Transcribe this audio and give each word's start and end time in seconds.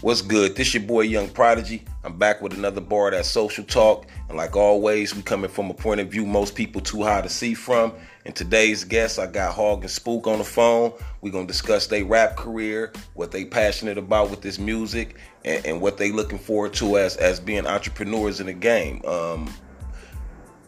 What's 0.00 0.22
good? 0.22 0.54
This 0.54 0.74
your 0.74 0.84
boy 0.84 1.00
Young 1.00 1.28
Prodigy. 1.28 1.82
I'm 2.04 2.16
back 2.16 2.40
with 2.40 2.52
another 2.52 2.80
bar 2.80 3.10
that 3.10 3.26
social 3.26 3.64
talk. 3.64 4.06
And 4.28 4.36
like 4.36 4.54
always, 4.54 5.12
we 5.12 5.22
coming 5.22 5.50
from 5.50 5.70
a 5.70 5.74
point 5.74 5.98
of 5.98 6.06
view 6.06 6.24
most 6.24 6.54
people 6.54 6.80
too 6.80 7.02
high 7.02 7.20
to 7.20 7.28
see 7.28 7.52
from. 7.52 7.92
And 8.24 8.32
today's 8.32 8.84
guest, 8.84 9.18
I 9.18 9.26
got 9.26 9.54
Hogg 9.54 9.80
and 9.80 9.90
Spook 9.90 10.28
on 10.28 10.38
the 10.38 10.44
phone. 10.44 10.92
We're 11.20 11.32
gonna 11.32 11.48
discuss 11.48 11.88
their 11.88 12.04
rap 12.04 12.36
career, 12.36 12.92
what 13.14 13.32
they 13.32 13.44
passionate 13.44 13.98
about 13.98 14.30
with 14.30 14.40
this 14.40 14.56
music, 14.60 15.16
and, 15.44 15.66
and, 15.66 15.80
what 15.80 15.96
they 15.98 16.12
looking 16.12 16.38
forward 16.38 16.74
to 16.74 16.96
as 16.96 17.16
as 17.16 17.40
being 17.40 17.66
entrepreneurs 17.66 18.38
in 18.38 18.46
the 18.46 18.52
game. 18.52 19.02
Um, 19.04 19.52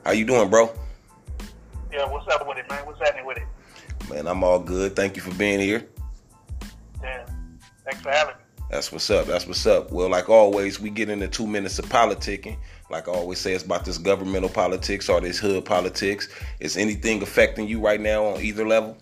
how 0.04 0.10
you 0.10 0.24
doing, 0.24 0.50
bro? 0.50 0.72
Yeah, 1.92 2.10
what's 2.10 2.26
up 2.34 2.48
with 2.48 2.58
it, 2.58 2.68
man? 2.68 2.84
What's 2.84 2.98
happening 2.98 3.26
with 3.26 3.36
it? 3.36 3.46
Man, 4.10 4.26
I'm 4.26 4.42
all 4.42 4.58
good. 4.58 4.96
Thank 4.96 5.14
you 5.14 5.22
for 5.22 5.32
being 5.34 5.60
here. 5.60 5.86
Yeah, 7.00 7.26
thanks 7.84 8.00
for 8.00 8.10
having 8.10 8.34
me. 8.34 8.39
That's 8.70 8.92
what's 8.92 9.10
up. 9.10 9.26
That's 9.26 9.48
what's 9.48 9.66
up. 9.66 9.90
Well, 9.90 10.08
like 10.08 10.28
always, 10.28 10.78
we 10.78 10.90
get 10.90 11.08
into 11.08 11.26
two 11.26 11.46
minutes 11.46 11.80
of 11.80 11.86
politicking. 11.86 12.56
Like 12.88 13.08
I 13.08 13.12
always 13.12 13.38
say, 13.38 13.52
it's 13.52 13.64
about 13.64 13.84
this 13.84 13.98
governmental 13.98 14.48
politics 14.48 15.08
or 15.08 15.20
this 15.20 15.40
hood 15.40 15.64
politics. 15.64 16.28
Is 16.60 16.76
anything 16.76 17.20
affecting 17.20 17.66
you 17.66 17.80
right 17.80 18.00
now 18.00 18.24
on 18.24 18.40
either 18.40 18.66
level? 18.66 18.96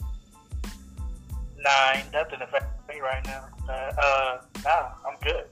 Nah, 1.58 1.92
ain't 1.94 2.10
nothing 2.14 2.40
affecting 2.40 2.70
me 2.88 3.00
right 3.02 3.22
now. 3.26 3.44
Uh, 3.68 3.72
uh 3.72 4.40
nah, 4.64 4.88
I'm 5.06 5.16
good. 5.22 5.44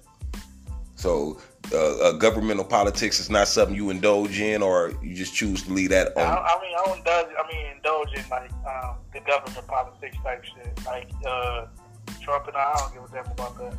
So, 0.94 1.38
uh, 1.74 1.98
uh, 1.98 2.12
governmental 2.12 2.64
politics 2.64 3.20
is 3.20 3.28
not 3.28 3.48
something 3.48 3.76
you 3.76 3.90
indulge 3.90 4.40
in, 4.40 4.62
or 4.62 4.92
you 5.02 5.14
just 5.14 5.34
choose 5.34 5.62
to 5.64 5.72
leave 5.74 5.90
that 5.90 6.16
on. 6.16 6.22
I, 6.22 6.36
I 6.36 6.62
mean, 6.62 6.74
I 6.74 6.84
don't 6.86 6.98
indulge. 6.98 7.26
I 7.38 7.52
mean, 7.52 7.66
indulge 7.76 8.14
in 8.14 8.24
like 8.30 8.50
um, 8.66 8.96
the 9.12 9.20
government 9.20 9.66
politics 9.66 10.16
type 10.22 10.42
shit, 10.42 10.86
like 10.86 11.10
uh, 11.26 11.66
Trump 12.22 12.46
and 12.46 12.56
I. 12.56 12.72
I 12.72 12.76
don't 12.78 12.94
give 12.94 13.04
a 13.04 13.22
damn 13.22 13.32
about 13.32 13.58
that. 13.58 13.76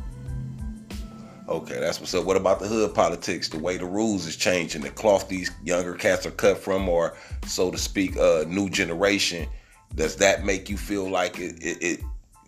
Okay, 1.48 1.80
that's 1.80 1.98
what's 1.98 2.12
up. 2.12 2.26
What 2.26 2.36
about 2.36 2.60
the 2.60 2.66
hood 2.66 2.94
politics? 2.94 3.48
The 3.48 3.58
way 3.58 3.78
the 3.78 3.86
rules 3.86 4.26
is 4.26 4.36
changing, 4.36 4.82
the 4.82 4.90
cloth 4.90 5.28
these 5.28 5.50
younger 5.64 5.94
cats 5.94 6.26
are 6.26 6.30
cut 6.30 6.58
from, 6.58 6.86
or 6.90 7.16
so 7.46 7.70
to 7.70 7.78
speak, 7.78 8.18
uh, 8.18 8.44
new 8.46 8.68
generation. 8.68 9.48
Does 9.94 10.16
that 10.16 10.44
make 10.44 10.68
you 10.68 10.76
feel 10.76 11.08
like 11.08 11.38
it 11.38 11.56
it, 11.62 11.82
it, 11.82 12.00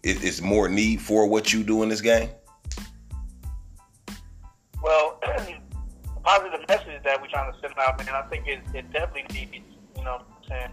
it 0.02 0.22
it's 0.22 0.42
more 0.42 0.68
need 0.68 1.00
for 1.00 1.26
what 1.26 1.50
you 1.50 1.62
do 1.62 1.82
in 1.82 1.88
this 1.88 2.02
game? 2.02 2.28
Well, 4.82 5.18
the 5.22 5.56
positive 6.22 6.60
message 6.68 7.02
that 7.02 7.22
we're 7.22 7.28
trying 7.28 7.50
to 7.54 7.58
send 7.58 7.72
out, 7.78 8.04
man, 8.04 8.14
I 8.14 8.22
think 8.28 8.46
it, 8.46 8.60
it 8.74 8.92
definitely 8.92 9.34
needs, 9.34 9.64
you 9.96 10.04
know, 10.04 10.20
saying, 10.46 10.72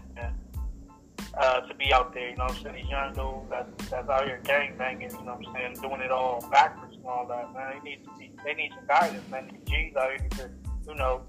uh, 1.38 1.60
to 1.60 1.74
be 1.76 1.94
out 1.94 2.12
there. 2.12 2.28
You 2.28 2.36
know, 2.36 2.44
what 2.44 2.56
I'm 2.56 2.62
saying 2.62 2.76
these 2.76 2.90
young 2.90 3.14
dudes 3.14 3.48
that, 3.48 3.78
that's 3.88 4.08
out 4.10 4.26
here 4.26 4.40
gang 4.44 4.76
banging. 4.76 5.12
You 5.12 5.16
know, 5.24 5.34
what 5.34 5.48
I'm 5.48 5.54
saying 5.54 5.74
doing 5.80 6.02
it 6.02 6.10
all 6.10 6.46
backwards 6.50 6.87
and 7.08 7.18
all 7.18 7.26
that. 7.26 7.52
Man, 7.54 7.80
they 7.82 7.90
need 7.90 8.04
to 8.04 8.10
be, 8.18 8.32
they 8.44 8.54
need 8.54 8.72
some 8.74 8.86
guidance. 8.86 9.28
Man, 9.30 9.48
these 9.50 9.60
G's 9.66 9.96
out 9.96 10.10
here 10.10 10.28
to, 10.30 10.50
you 10.86 10.94
know, 10.94 11.22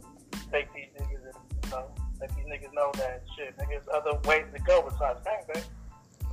take 0.52 0.74
these 0.74 0.88
niggas 1.00 1.26
and 1.26 1.36
you 1.64 1.72
know 1.72 1.92
let 2.20 2.36
these 2.36 2.46
niggas 2.46 2.74
know 2.74 2.92
that 2.96 3.24
shit. 3.36 3.58
Niggas 3.58 3.84
other 3.94 4.20
ways 4.28 4.46
to 4.54 4.62
go 4.64 4.82
besides 4.82 5.20
gang 5.24 5.44
bang. 5.54 5.64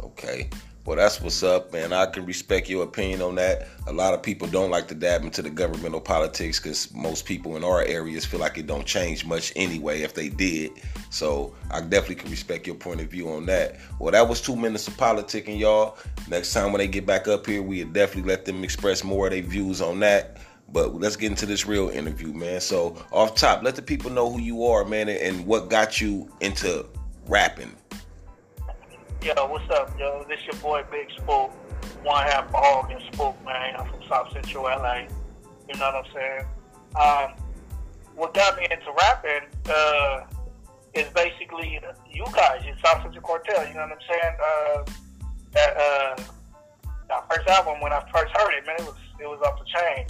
Okay. 0.03 0.51
Well, 0.87 0.97
that's 0.97 1.21
what's 1.21 1.43
up, 1.43 1.73
man. 1.73 1.93
I 1.93 2.07
can 2.07 2.25
respect 2.25 2.69
your 2.69 2.85
opinion 2.85 3.21
on 3.21 3.35
that. 3.35 3.67
A 3.89 3.93
lot 3.93 4.15
of 4.15 4.23
people 4.23 4.47
don't 4.47 4.71
like 4.71 4.87
to 4.87 4.95
dab 4.95 5.25
into 5.25 5.43
the 5.43 5.51
governmental 5.51 6.01
politics 6.01 6.61
because 6.61 6.95
most 6.95 7.25
people 7.25 7.57
in 7.57 7.65
our 7.65 7.83
areas 7.83 8.25
feel 8.25 8.39
like 8.39 8.57
it 8.57 8.69
don't 8.69 8.87
change 8.87 9.25
much 9.25 9.53
anyway 9.57 10.03
if 10.03 10.15
they 10.15 10.29
did. 10.29 10.71
So 11.11 11.53
I 11.73 11.81
definitely 11.81 12.15
can 12.15 12.31
respect 12.31 12.69
your 12.69 12.77
point 12.77 13.01
of 13.01 13.09
view 13.09 13.29
on 13.31 13.47
that. 13.47 13.79
Well, 13.99 14.13
that 14.13 14.29
was 14.29 14.41
two 14.41 14.55
minutes 14.55 14.87
of 14.87 14.95
politicking, 14.97 15.59
y'all. 15.59 15.99
Next 16.29 16.53
time 16.53 16.71
when 16.71 16.79
they 16.79 16.87
get 16.87 17.05
back 17.05 17.27
up 17.27 17.47
here, 17.47 17.63
we 17.63 17.83
definitely 17.83 18.31
let 18.31 18.45
them 18.45 18.63
express 18.63 19.03
more 19.03 19.27
of 19.27 19.33
their 19.33 19.43
views 19.43 19.81
on 19.81 19.99
that. 20.01 20.37
But 20.69 20.95
let's 20.95 21.17
get 21.17 21.31
into 21.33 21.47
this 21.47 21.67
real 21.67 21.89
interview, 21.89 22.33
man. 22.33 22.61
So 22.61 22.97
off 23.11 23.35
top, 23.35 23.65
let 23.65 23.75
the 23.75 23.83
people 23.83 24.13
know 24.13 24.31
who 24.31 24.41
you 24.41 24.65
are, 24.65 24.85
man, 24.85 25.09
and 25.09 25.47
what 25.47 25.69
got 25.69 26.01
you 26.01 26.31
into 26.41 26.87
rapping. 27.27 27.75
Yo, 29.27 29.45
what's 29.49 29.69
up, 29.71 29.91
yo? 29.99 30.25
This 30.29 30.39
your 30.45 30.55
boy 30.63 30.85
Big 30.89 31.11
Spook. 31.17 31.51
One 32.05 32.23
half 32.29 32.49
Hogg 32.53 32.93
and 32.93 33.03
Spook, 33.13 33.35
man. 33.45 33.75
I'm 33.77 33.89
from 33.89 34.01
South 34.09 34.33
Central 34.33 34.63
LA. 34.63 35.09
You 35.69 35.77
know 35.81 35.91
what 35.91 35.95
I'm 35.97 36.13
saying? 36.15 36.47
Um, 36.95 37.45
what 38.15 38.35
got 38.35 38.57
me 38.57 38.69
into 38.71 38.87
rapping 38.97 39.49
uh, 39.69 40.21
is 40.95 41.09
basically 41.13 41.81
you 42.09 42.25
guys, 42.33 42.65
your 42.65 42.77
South 42.85 43.03
Central 43.03 43.21
Cartel. 43.21 43.67
You 43.67 43.75
know 43.75 43.89
what 43.89 43.99
I'm 43.99 44.07
saying? 44.09 44.37
Uh, 44.47 44.85
that 45.55 45.77
uh, 45.77 47.21
first 47.29 47.49
album 47.49 47.81
when 47.81 47.93
I 47.93 48.09
first 48.15 48.33
heard 48.33 48.57
it, 48.57 48.65
man, 48.65 48.77
it 48.79 48.85
was 48.85 48.95
it 49.21 49.27
was 49.27 49.41
off 49.45 49.59
the 49.59 49.67
chain. 49.75 50.07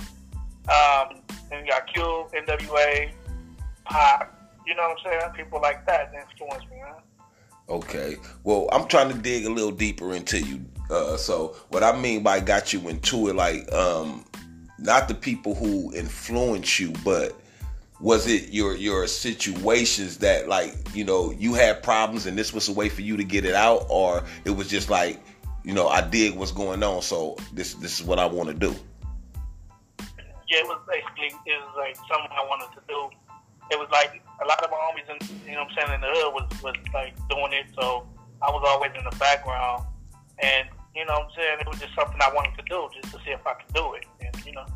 Um, 0.68 1.22
and 1.50 1.64
you 1.64 1.72
got 1.72 1.86
Cube, 1.86 2.32
NWA, 2.34 3.12
Pop. 3.86 4.38
You 4.66 4.74
know 4.74 4.88
what 4.88 4.98
I'm 5.06 5.20
saying? 5.20 5.32
People 5.34 5.62
like 5.62 5.86
that 5.86 6.12
influenced 6.12 6.68
me, 6.70 6.82
man. 6.82 7.00
Okay. 7.68 8.16
Well, 8.44 8.68
I'm 8.72 8.86
trying 8.86 9.10
to 9.10 9.18
dig 9.18 9.44
a 9.44 9.50
little 9.50 9.72
deeper 9.72 10.14
into 10.14 10.40
you. 10.40 10.64
Uh, 10.90 11.16
so 11.16 11.56
what 11.70 11.82
I 11.82 11.98
mean 11.98 12.22
by 12.22 12.40
got 12.40 12.72
you 12.72 12.88
into 12.88 13.28
it, 13.28 13.34
like, 13.34 13.70
um, 13.72 14.24
not 14.78 15.08
the 15.08 15.14
people 15.14 15.54
who 15.54 15.92
influence 15.94 16.78
you, 16.78 16.92
but 17.04 17.34
was 17.98 18.26
it 18.26 18.50
your 18.50 18.76
your 18.76 19.06
situations 19.06 20.18
that 20.18 20.48
like 20.48 20.74
you 20.94 21.02
know 21.02 21.32
you 21.32 21.54
had 21.54 21.82
problems 21.82 22.26
and 22.26 22.36
this 22.36 22.52
was 22.52 22.68
a 22.68 22.72
way 22.72 22.88
for 22.88 23.00
you 23.00 23.16
to 23.16 23.24
get 23.24 23.44
it 23.44 23.54
out, 23.54 23.86
or 23.88 24.22
it 24.44 24.50
was 24.50 24.68
just 24.68 24.90
like 24.90 25.20
you 25.64 25.72
know 25.72 25.88
I 25.88 26.02
dig 26.02 26.36
what's 26.36 26.52
going 26.52 26.82
on, 26.82 27.02
so 27.02 27.36
this 27.52 27.74
this 27.74 27.98
is 27.98 28.06
what 28.06 28.18
I 28.18 28.26
want 28.26 28.48
to 28.48 28.54
do. 28.54 28.74
Yeah, 30.48 30.58
it 30.58 30.66
was 30.66 30.80
basically 30.86 31.36
it 31.46 31.58
was 31.58 31.74
like 31.76 31.96
something 31.96 32.30
I 32.30 32.44
wanted 32.46 32.72
to 32.74 32.82
do. 32.86 33.10
It 33.70 33.78
was 33.78 33.88
like 33.90 34.22
a 34.42 34.46
lot 34.46 34.62
of 34.62 34.70
my 34.70 34.76
homies, 34.76 35.08
in, 35.10 35.48
you 35.48 35.54
know 35.54 35.64
what 35.64 35.72
I'm 35.72 35.88
saying, 35.88 35.94
in 35.94 36.00
the 36.00 36.08
hood 36.08 36.34
was, 36.34 36.62
was 36.62 36.76
like 36.94 37.14
doing 37.28 37.52
it. 37.52 37.66
So 37.74 38.06
I 38.42 38.50
was 38.50 38.62
always 38.66 38.92
in 38.96 39.04
the 39.04 39.16
background. 39.16 39.84
And, 40.38 40.68
you 40.94 41.04
know 41.04 41.14
what 41.14 41.22
I'm 41.24 41.30
saying, 41.36 41.58
it 41.60 41.66
was 41.66 41.80
just 41.80 41.94
something 41.94 42.18
I 42.20 42.32
wanted 42.34 42.56
to 42.58 42.64
do 42.68 42.88
just 43.00 43.14
to 43.14 43.20
see 43.24 43.30
if 43.30 43.46
I 43.46 43.54
could 43.54 43.74
do 43.74 43.94
it. 43.94 44.04
And, 44.20 44.46
you 44.46 44.52
know. 44.52 44.66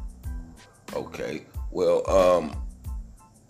Okay. 0.94 1.44
Well, 1.70 2.08
um, 2.10 2.56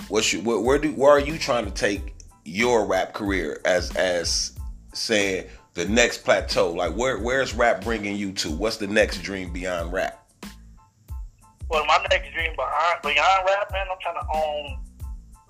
what's 0.09 0.33
your, 0.33 0.43
where, 0.43 0.61
where 0.61 0.79
do, 0.79 0.93
where 0.93 1.13
are 1.13 1.21
you 1.21 1.39
trying 1.39 1.65
to 1.65 1.71
take 1.71 2.15
your 2.45 2.85
rap 2.87 3.15
career 3.15 3.61
as, 3.65 3.95
as 3.97 4.59
saying 4.93 5.47
the 5.75 5.87
next 5.87 6.19
plateau? 6.25 6.73
Like 6.73 6.95
where, 6.95 7.19
where's 7.19 7.55
rap 7.55 7.83
bringing 7.83 8.17
you 8.17 8.33
to? 8.33 8.51
What's 8.51 8.77
the 8.77 8.89
next 8.89 9.23
dream 9.23 9.53
beyond 9.53 9.93
rap? 9.93 10.17
Well, 11.71 11.87
my 11.87 12.05
next 12.11 12.33
dream 12.35 12.53
behind, 12.57 13.01
beyond 13.03 13.47
rap, 13.47 13.71
man, 13.73 13.87
I'm 13.91 13.99
trying 14.03 14.17
to 14.17 14.27
own 14.35 14.79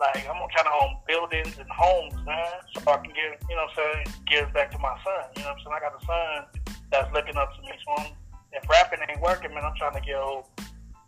like 0.00 0.26
I'm 0.28 0.40
gonna 0.40 0.70
own 0.82 0.96
buildings 1.06 1.58
and 1.58 1.68
homes, 1.68 2.14
man, 2.24 2.52
so 2.74 2.80
I 2.90 2.96
can 2.96 3.12
give, 3.12 3.36
you 3.48 3.56
know, 3.56 3.66
what 3.68 3.84
I'm 3.86 4.04
saying, 4.04 4.06
give 4.26 4.52
back 4.54 4.70
to 4.72 4.78
my 4.78 4.96
son. 5.04 5.30
You 5.36 5.42
know, 5.42 5.50
what 5.50 5.58
I'm 5.58 5.64
saying 5.64 5.76
I 5.76 5.80
got 5.80 6.02
a 6.02 6.06
son 6.06 6.62
that's 6.90 7.12
looking 7.12 7.36
up 7.36 7.54
to 7.54 7.62
me. 7.62 7.72
So 7.84 8.02
I'm, 8.02 8.12
if 8.52 8.68
rapping 8.68 8.98
ain't 9.08 9.20
working, 9.20 9.54
man, 9.54 9.64
I'm 9.64 9.76
trying 9.76 10.00
to 10.00 10.06
go 10.06 10.46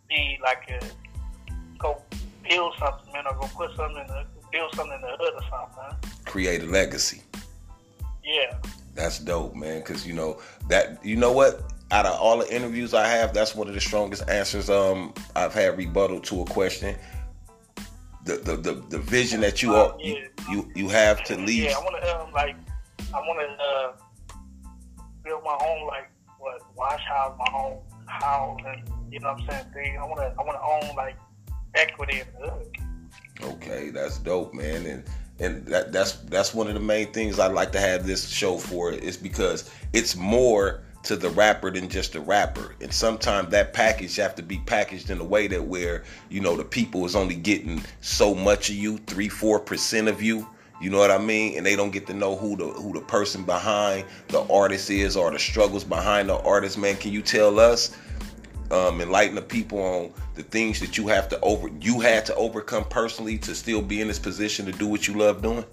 be 0.07 0.37
like 0.43 0.69
a 0.69 0.79
go 1.79 2.01
build 2.47 2.73
something, 2.79 3.13
man, 3.13 3.25
or 3.27 3.33
go 3.33 3.49
put 3.55 3.75
something 3.75 3.97
in 3.97 4.07
the 4.07 4.25
build 4.51 4.73
something 4.75 4.95
in 4.95 5.01
the 5.01 5.17
hood 5.19 5.33
or 5.33 5.41
something. 5.49 5.77
Man. 5.77 6.25
Create 6.25 6.61
a 6.61 6.67
legacy. 6.67 7.23
Yeah. 8.23 8.57
That's 8.93 9.17
dope, 9.17 9.55
man. 9.55 9.81
Cause 9.81 10.05
you 10.05 10.13
know 10.13 10.39
that 10.69 11.03
you 11.03 11.15
know 11.15 11.31
what. 11.31 11.71
Out 11.91 12.07
of 12.07 12.19
all 12.19 12.39
the 12.39 12.51
interviews 12.51 12.95
I 12.95 13.05
have, 13.05 13.35
that's 13.35 13.53
one 13.53 13.67
of 13.67 13.75
the 13.75 13.79
strongest 13.79 14.27
answers 14.27 14.67
um 14.67 15.13
I've 15.35 15.53
had 15.53 15.77
rebuttal 15.77 16.21
to 16.21 16.41
a 16.41 16.45
question 16.45 16.95
the 18.25 18.37
the, 18.37 18.55
the, 18.57 18.73
the 18.89 18.99
vision 18.99 19.41
that 19.41 19.61
you 19.61 19.75
are 19.75 19.95
yeah. 19.99 20.15
you, 20.15 20.29
you, 20.49 20.71
you 20.75 20.89
have 20.89 21.23
to 21.25 21.35
leave. 21.35 21.63
Yeah, 21.63 21.77
I 21.77 21.79
want 21.79 22.03
to 22.03 22.21
um, 22.21 22.31
like 22.31 22.55
I 23.13 23.19
want 23.19 23.39
to 23.39 23.63
uh, 23.63 24.35
build 25.23 25.43
my 25.43 25.57
own 25.65 25.87
like 25.87 26.09
what 26.39 26.61
wash 26.75 27.01
house, 27.01 27.37
my 27.37 27.59
own 27.59 27.79
house, 28.05 28.59
and 28.65 28.89
you 29.11 29.19
know 29.19 29.33
what 29.33 29.41
I'm 29.41 29.49
saying. 29.49 29.65
Thing. 29.73 29.97
I 29.97 30.03
want 30.05 30.19
to 30.19 30.33
I 30.39 30.43
want 30.43 30.57
to 30.57 30.87
own 30.89 30.95
like 30.95 31.17
equity 31.75 32.21
in 32.21 32.27
the 32.39 32.49
hood. 32.49 32.77
Okay, 33.41 33.89
that's 33.89 34.19
dope, 34.19 34.53
man, 34.53 34.85
and 34.85 35.03
and 35.39 35.65
that 35.67 35.91
that's 35.91 36.13
that's 36.13 36.53
one 36.53 36.67
of 36.67 36.73
the 36.73 36.79
main 36.79 37.11
things 37.11 37.39
I 37.39 37.47
like 37.47 37.71
to 37.73 37.79
have 37.79 38.05
this 38.05 38.29
show 38.29 38.57
for 38.57 38.91
is 38.91 39.17
because 39.17 39.69
it's 39.91 40.15
more 40.15 40.83
to 41.03 41.15
the 41.15 41.29
rapper 41.29 41.69
than 41.69 41.89
just 41.89 42.15
a 42.15 42.21
rapper. 42.21 42.75
And 42.81 42.93
sometimes 42.93 43.49
that 43.49 43.73
package 43.73 44.15
have 44.15 44.35
to 44.35 44.43
be 44.43 44.59
packaged 44.65 45.09
in 45.09 45.19
a 45.19 45.23
way 45.23 45.47
that 45.47 45.63
where, 45.63 46.03
you 46.29 46.39
know, 46.39 46.55
the 46.55 46.63
people 46.63 47.05
is 47.05 47.15
only 47.15 47.35
getting 47.35 47.83
so 48.01 48.33
much 48.33 48.69
of 48.69 48.75
you, 48.75 48.97
three, 48.99 49.29
four 49.29 49.59
percent 49.59 50.07
of 50.07 50.21
you. 50.21 50.47
You 50.81 50.89
know 50.89 50.97
what 50.97 51.11
I 51.11 51.17
mean? 51.17 51.57
And 51.57 51.65
they 51.65 51.75
don't 51.75 51.91
get 51.91 52.07
to 52.07 52.13
know 52.13 52.35
who 52.35 52.57
the 52.57 52.65
who 52.65 52.93
the 52.93 53.01
person 53.01 53.43
behind 53.43 54.05
the 54.29 54.41
artist 54.51 54.89
is 54.89 55.15
or 55.15 55.31
the 55.31 55.39
struggles 55.39 55.83
behind 55.83 56.29
the 56.29 56.37
artist, 56.39 56.77
man. 56.77 56.95
Can 56.95 57.11
you 57.13 57.21
tell 57.21 57.59
us, 57.59 57.95
um, 58.71 58.99
enlighten 58.99 59.35
the 59.35 59.41
people 59.41 59.79
on 59.79 60.13
the 60.35 60.43
things 60.43 60.79
that 60.79 60.97
you 60.97 61.07
have 61.07 61.29
to 61.29 61.39
over 61.41 61.69
you 61.79 61.99
had 61.99 62.25
to 62.25 62.35
overcome 62.35 62.83
personally 62.85 63.37
to 63.37 63.55
still 63.55 63.81
be 63.81 64.01
in 64.01 64.07
this 64.07 64.19
position 64.19 64.65
to 64.65 64.71
do 64.71 64.87
what 64.87 65.07
you 65.07 65.13
love 65.13 65.41
doing? 65.41 65.63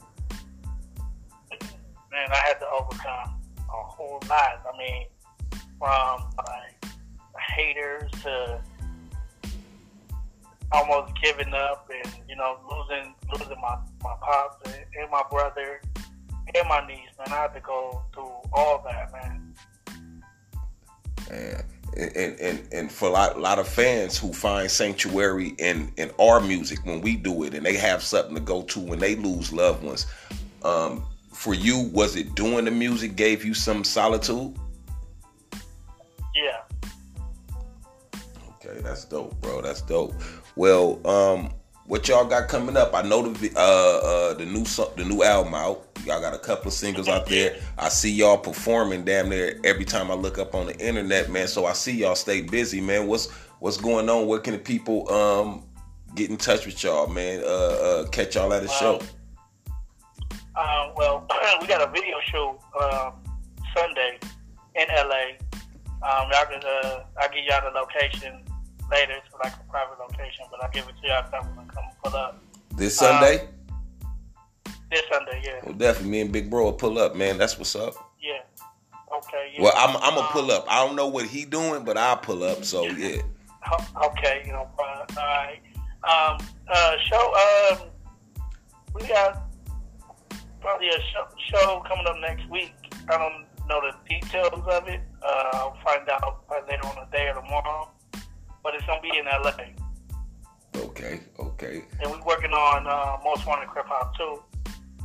Man, 2.12 2.28
I 2.30 2.36
had 2.36 2.60
to 2.60 2.68
overcome 2.68 3.40
a 3.58 3.82
whole 3.82 4.22
lot. 4.28 4.60
I 4.72 4.78
mean, 4.78 5.06
from 5.80 6.20
like 6.46 6.84
haters 7.56 8.10
to 8.22 8.60
almost 10.72 11.12
giving 11.20 11.52
up 11.52 11.90
and 11.92 12.14
you 12.28 12.36
know 12.36 12.58
losing 12.70 13.14
losing 13.32 13.60
my 13.60 13.76
my 14.04 14.14
pops 14.20 14.58
and, 14.66 14.84
and 15.00 15.10
my 15.10 15.22
brother 15.30 15.80
and 16.54 16.68
my 16.68 16.86
niece. 16.86 17.08
Man, 17.18 17.28
I 17.28 17.42
had 17.42 17.54
to 17.54 17.60
go 17.60 18.02
through 18.14 18.30
all 18.52 18.82
that, 18.84 19.12
man. 19.12 19.54
And 21.30 21.64
and, 21.96 22.40
and, 22.40 22.68
and 22.72 22.92
for 22.92 23.08
a 23.08 23.12
lot, 23.12 23.36
a 23.36 23.40
lot 23.40 23.58
of 23.58 23.66
fans 23.66 24.16
who 24.16 24.32
find 24.32 24.70
sanctuary 24.70 25.54
in, 25.58 25.92
in 25.96 26.10
our 26.20 26.40
music 26.40 26.78
when 26.84 27.00
we 27.00 27.16
do 27.16 27.42
it 27.42 27.52
and 27.52 27.66
they 27.66 27.76
have 27.76 28.02
something 28.02 28.34
to 28.36 28.40
go 28.40 28.62
to 28.62 28.78
when 28.78 29.00
they 29.00 29.16
lose 29.16 29.52
loved 29.52 29.82
ones. 29.82 30.06
Um, 30.62 31.04
for 31.32 31.52
you, 31.52 31.90
was 31.92 32.14
it 32.14 32.34
doing 32.36 32.64
the 32.64 32.70
music 32.70 33.16
gave 33.16 33.44
you 33.44 33.54
some 33.54 33.82
solitude? 33.82 34.54
Dope. 39.90 40.14
Well, 40.56 41.06
um, 41.06 41.50
what 41.86 42.06
y'all 42.08 42.24
got 42.24 42.48
coming 42.48 42.76
up? 42.76 42.94
I 42.94 43.02
know 43.02 43.28
the 43.28 43.50
uh, 43.56 43.60
uh 43.60 44.34
the 44.34 44.46
new 44.46 44.64
the 44.96 45.04
new 45.04 45.22
album 45.24 45.54
out. 45.54 45.86
Y'all 46.06 46.20
got 46.20 46.32
a 46.32 46.38
couple 46.38 46.68
of 46.68 46.72
singles 46.72 47.08
out 47.08 47.26
there. 47.26 47.60
I 47.76 47.88
see 47.88 48.10
y'all 48.10 48.38
performing 48.38 49.04
damn 49.04 49.28
near 49.28 49.60
every 49.64 49.84
time 49.84 50.10
I 50.10 50.14
look 50.14 50.38
up 50.38 50.54
on 50.54 50.66
the 50.66 50.78
internet, 50.78 51.30
man. 51.30 51.48
So 51.48 51.66
I 51.66 51.72
see 51.72 51.92
y'all 51.92 52.14
stay 52.14 52.40
busy, 52.40 52.80
man. 52.80 53.08
What's 53.08 53.30
what's 53.58 53.76
going 53.76 54.08
on? 54.08 54.28
Where 54.28 54.38
can 54.38 54.52
the 54.52 54.60
people 54.60 55.12
um 55.12 55.64
get 56.14 56.30
in 56.30 56.36
touch 56.36 56.64
with 56.64 56.82
y'all, 56.82 57.08
man? 57.08 57.42
Uh, 57.42 57.46
uh 57.46 58.08
catch 58.08 58.36
y'all 58.36 58.52
at 58.54 58.62
a 58.62 58.68
show. 58.68 59.00
Um, 60.56 60.92
well, 60.96 61.26
we 61.60 61.66
got 61.66 61.82
a 61.82 61.90
video 61.90 62.16
show 62.30 62.58
um, 62.80 63.14
Sunday 63.76 64.18
in 64.76 64.86
LA. 64.94 65.36
Um, 66.02 66.30
can, 66.30 66.60
uh, 66.64 67.04
I'll 67.20 67.28
give 67.30 67.44
y'all 67.44 67.60
the 67.62 67.78
location 67.78 68.44
later. 68.90 69.14
It's 69.24 69.34
like 69.42 69.52
a 69.52 69.70
private 69.70 69.98
location, 69.98 70.46
but 70.50 70.62
I'll 70.62 70.70
give 70.70 70.88
it 70.88 70.94
to 71.02 71.08
y'all 71.08 71.24
if 71.24 71.34
I'm 71.34 71.68
come 71.68 71.84
pull 72.02 72.16
up. 72.16 72.42
This 72.76 72.96
Sunday? 72.96 73.40
Um, 73.40 74.74
this 74.90 75.02
Sunday, 75.12 75.42
yeah. 75.44 75.60
Well, 75.64 75.74
definitely. 75.74 76.10
Me 76.10 76.20
and 76.20 76.32
Big 76.32 76.50
Bro 76.50 76.64
will 76.64 76.72
pull 76.72 76.98
up, 76.98 77.14
man. 77.14 77.38
That's 77.38 77.58
what's 77.58 77.76
up. 77.76 77.94
Yeah. 78.20 78.40
Okay. 79.16 79.52
Yeah. 79.54 79.62
Well, 79.62 79.72
I'm 79.76 79.96
I'm 79.96 80.14
gonna 80.14 80.28
pull 80.32 80.50
up. 80.50 80.66
I 80.68 80.84
don't 80.84 80.96
know 80.96 81.06
what 81.06 81.26
he 81.26 81.44
doing, 81.44 81.84
but 81.84 81.96
I'll 81.96 82.16
pull 82.16 82.42
up. 82.42 82.64
So 82.64 82.84
yeah. 82.84 83.22
Okay. 84.04 84.42
You 84.46 84.52
know. 84.52 84.68
All 84.78 85.06
right. 85.16 85.60
Um. 86.04 86.46
Uh. 86.68 86.96
Show. 87.08 87.78
Um. 87.80 87.88
We 88.94 89.06
got 89.06 89.50
probably 90.60 90.88
a 90.88 91.00
show, 91.12 91.26
show 91.52 91.82
coming 91.88 92.06
up 92.06 92.16
next 92.20 92.48
week. 92.50 92.74
I 93.08 93.18
don't 93.18 93.46
know 93.68 93.80
the 93.80 93.94
details 94.08 94.66
of 94.66 94.88
it. 94.88 95.00
Uh, 95.22 95.50
I'll 95.52 95.78
find 95.84 96.08
out 96.08 96.44
later 96.68 96.86
on 96.86 96.96
the 96.96 97.16
day 97.16 97.28
or 97.28 97.34
tomorrow. 97.34 97.88
But 98.62 98.74
it's 98.74 98.84
gonna 98.86 99.00
be 99.00 99.10
in 99.16 99.24
LA. 99.24 99.52
Okay, 100.76 101.20
okay. 101.38 101.84
And 102.00 102.10
we're 102.10 102.22
working 102.24 102.52
on 102.52 102.86
uh, 102.86 103.18
Most 103.24 103.46
Wanted 103.46 103.68
Crip 103.68 103.86
Hop 103.86 104.16
too. 104.16 104.42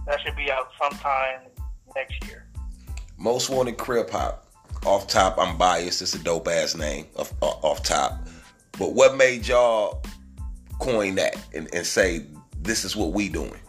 That 0.05 0.19
should 0.21 0.35
be 0.35 0.51
out 0.51 0.69
sometime 0.81 1.41
next 1.95 2.23
year. 2.27 2.47
Most 3.17 3.49
Wanted 3.49 3.77
Crip 3.77 4.09
Hop. 4.11 4.41
Off 4.85 5.07
top, 5.07 5.39
I'm 5.39 5.57
biased. 5.57 6.03
It's 6.03 6.13
a 6.13 6.19
dope 6.19 6.47
ass 6.47 6.75
name. 6.75 7.07
Off, 7.15 7.33
off 7.41 7.81
top, 7.81 8.27
but 8.73 8.93
what 8.93 9.15
made 9.17 9.47
y'all 9.47 10.03
coin 10.79 11.15
that 11.15 11.35
and, 11.55 11.67
and 11.73 11.85
say 11.85 12.27
this 12.61 12.85
is 12.85 12.95
what 12.95 13.11
we 13.13 13.27
doing? 13.29 13.59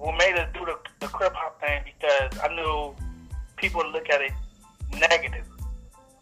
what 0.00 0.16
made 0.16 0.34
us 0.34 0.48
do 0.54 0.64
the, 0.64 0.76
the 1.00 1.06
crip 1.06 1.32
hop 1.34 1.60
thing 1.60 1.82
because 1.84 2.38
I 2.40 2.48
knew 2.54 2.94
people 3.56 3.82
look 3.92 4.08
at 4.08 4.22
it 4.22 4.32
negative. 4.98 5.46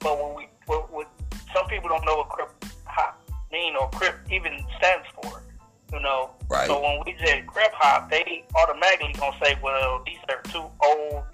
But 0.01 0.23
when 0.23 0.35
we, 0.35 0.49
what, 0.67 0.93
what, 0.93 1.08
some 1.59 1.69
people 1.69 1.89
don't 1.89 2.05
know 2.05 2.17
what 2.17 2.29
crip 2.29 2.65
hop 2.85 3.21
mean 3.51 3.75
or 3.77 3.89
crip 3.91 4.15
even 4.31 4.65
stands 4.79 5.07
for, 5.15 5.43
you 5.93 6.01
know. 6.01 6.31
Right. 6.49 6.67
So 6.67 6.81
when 6.81 7.01
we 7.05 7.17
say 7.25 7.43
crip 7.47 7.73
hop, 7.75 8.11
they 8.11 8.45
automatically 8.55 9.15
gonna 9.19 9.37
say, 9.43 9.57
well, 9.63 10.03
these 10.07 10.19
are 10.29 10.41
two 10.53 10.65
old 10.85 11.25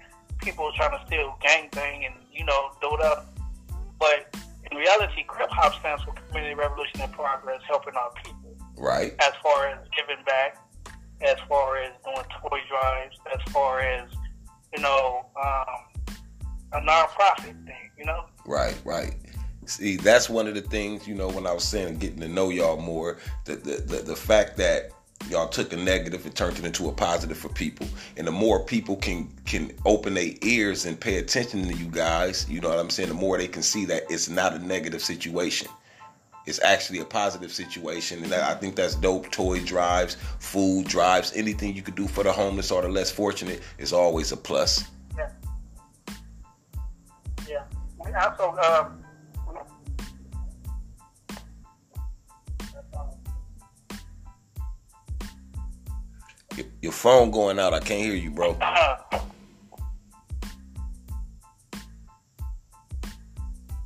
people 0.41 0.71
trying 0.75 0.97
to 0.97 1.05
steal 1.05 1.35
gang 1.41 1.69
thing 1.69 2.05
and 2.05 2.15
you 2.33 2.45
know 2.45 2.71
do 2.81 2.89
it 2.93 3.01
up. 3.01 3.27
But 3.99 4.35
in 4.71 4.77
reality, 4.77 5.23
crip 5.27 5.49
hop 5.51 5.79
stands 5.79 6.03
for 6.03 6.13
Community 6.13 6.55
Revolution 6.55 7.01
and 7.01 7.11
Progress, 7.13 7.61
helping 7.67 7.95
our 7.95 8.11
people. 8.23 8.55
Right. 8.77 9.13
As 9.19 9.33
far 9.43 9.67
as 9.67 9.79
giving 9.95 10.23
back 10.25 10.57
as 11.21 11.37
far 11.47 11.77
as 11.77 11.91
doing 12.03 12.25
toy 12.41 12.59
drives, 12.69 13.17
as 13.33 13.53
far 13.53 13.79
as 13.79 14.09
you 14.75 14.81
know, 14.81 15.25
um, 15.41 16.11
a 16.73 16.81
nonprofit 16.81 17.65
thing. 17.65 17.91
You 17.97 18.05
know. 18.05 18.25
Right, 18.45 18.79
right. 18.83 19.15
See, 19.65 19.97
that's 19.97 20.29
one 20.29 20.47
of 20.47 20.55
the 20.55 20.61
things 20.61 21.07
you 21.07 21.15
know 21.15 21.29
when 21.29 21.47
I 21.47 21.53
was 21.53 21.63
saying 21.63 21.97
getting 21.97 22.19
to 22.19 22.27
know 22.27 22.49
y'all 22.49 22.77
more. 22.77 23.17
The 23.45 23.55
the 23.55 23.75
the, 23.81 23.97
the 24.03 24.15
fact 24.15 24.57
that 24.57 24.91
y'all 25.29 25.47
took 25.47 25.73
a 25.73 25.77
negative 25.77 26.25
and 26.25 26.35
turned 26.35 26.57
it 26.59 26.65
into 26.65 26.87
a 26.89 26.91
positive 26.91 27.37
for 27.37 27.49
people 27.49 27.87
and 28.17 28.27
the 28.27 28.31
more 28.31 28.63
people 28.63 28.97
can 28.97 29.31
can 29.45 29.71
open 29.85 30.13
their 30.13 30.31
ears 30.41 30.85
and 30.85 30.99
pay 30.99 31.17
attention 31.17 31.65
to 31.65 31.73
you 31.73 31.85
guys 31.85 32.45
you 32.49 32.59
know 32.59 32.67
what 32.67 32.77
i'm 32.77 32.89
saying 32.89 33.07
the 33.07 33.15
more 33.15 33.37
they 33.37 33.47
can 33.47 33.63
see 33.63 33.85
that 33.85 34.03
it's 34.09 34.27
not 34.29 34.53
a 34.53 34.59
negative 34.59 35.01
situation 35.01 35.69
it's 36.45 36.61
actually 36.61 36.99
a 36.99 37.05
positive 37.05 37.51
situation. 37.51 38.23
And 38.23 38.33
I 38.33 38.53
think 38.53 38.75
that's 38.75 38.95
dope. 38.95 39.31
Toy 39.31 39.59
drives, 39.61 40.15
food 40.39 40.87
drives, 40.87 41.33
anything 41.35 41.75
you 41.75 41.81
could 41.81 41.95
do 41.95 42.07
for 42.07 42.23
the 42.23 42.31
homeless 42.31 42.71
or 42.71 42.81
the 42.81 42.89
less 42.89 43.09
fortunate 43.09 43.61
is 43.77 43.91
always 43.91 44.31
a 44.31 44.37
plus. 44.37 44.85
Yeah. 45.17 45.29
Yeah. 47.47 47.63
We 47.97 48.13
also, 48.13 48.55
um, 48.57 49.03
your, 56.85 56.93
phone 56.93 57.31
going 57.31 57.59
out. 57.59 57.73
I 57.73 57.79
can't 57.79 58.01
hear 58.01 58.13
you, 58.15 58.29
bro. 58.29 58.53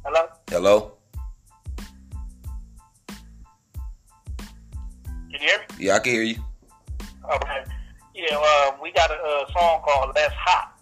Hello? 0.06 0.28
Hello? 0.50 0.92
Can 5.08 5.32
you 5.32 5.40
hear 5.40 5.60
me? 5.60 5.66
Yeah, 5.80 5.96
I 5.96 6.00
can 6.00 6.12
hear 6.12 6.24
you. 6.24 6.36
Okay. 7.34 7.64
Yeah, 8.16 8.38
uh, 8.38 8.72
we 8.82 8.92
got 8.92 9.12
a, 9.12 9.14
a, 9.14 9.46
song 9.54 9.82
called 9.84 10.14
"Less 10.16 10.34
Hot." 10.36 10.78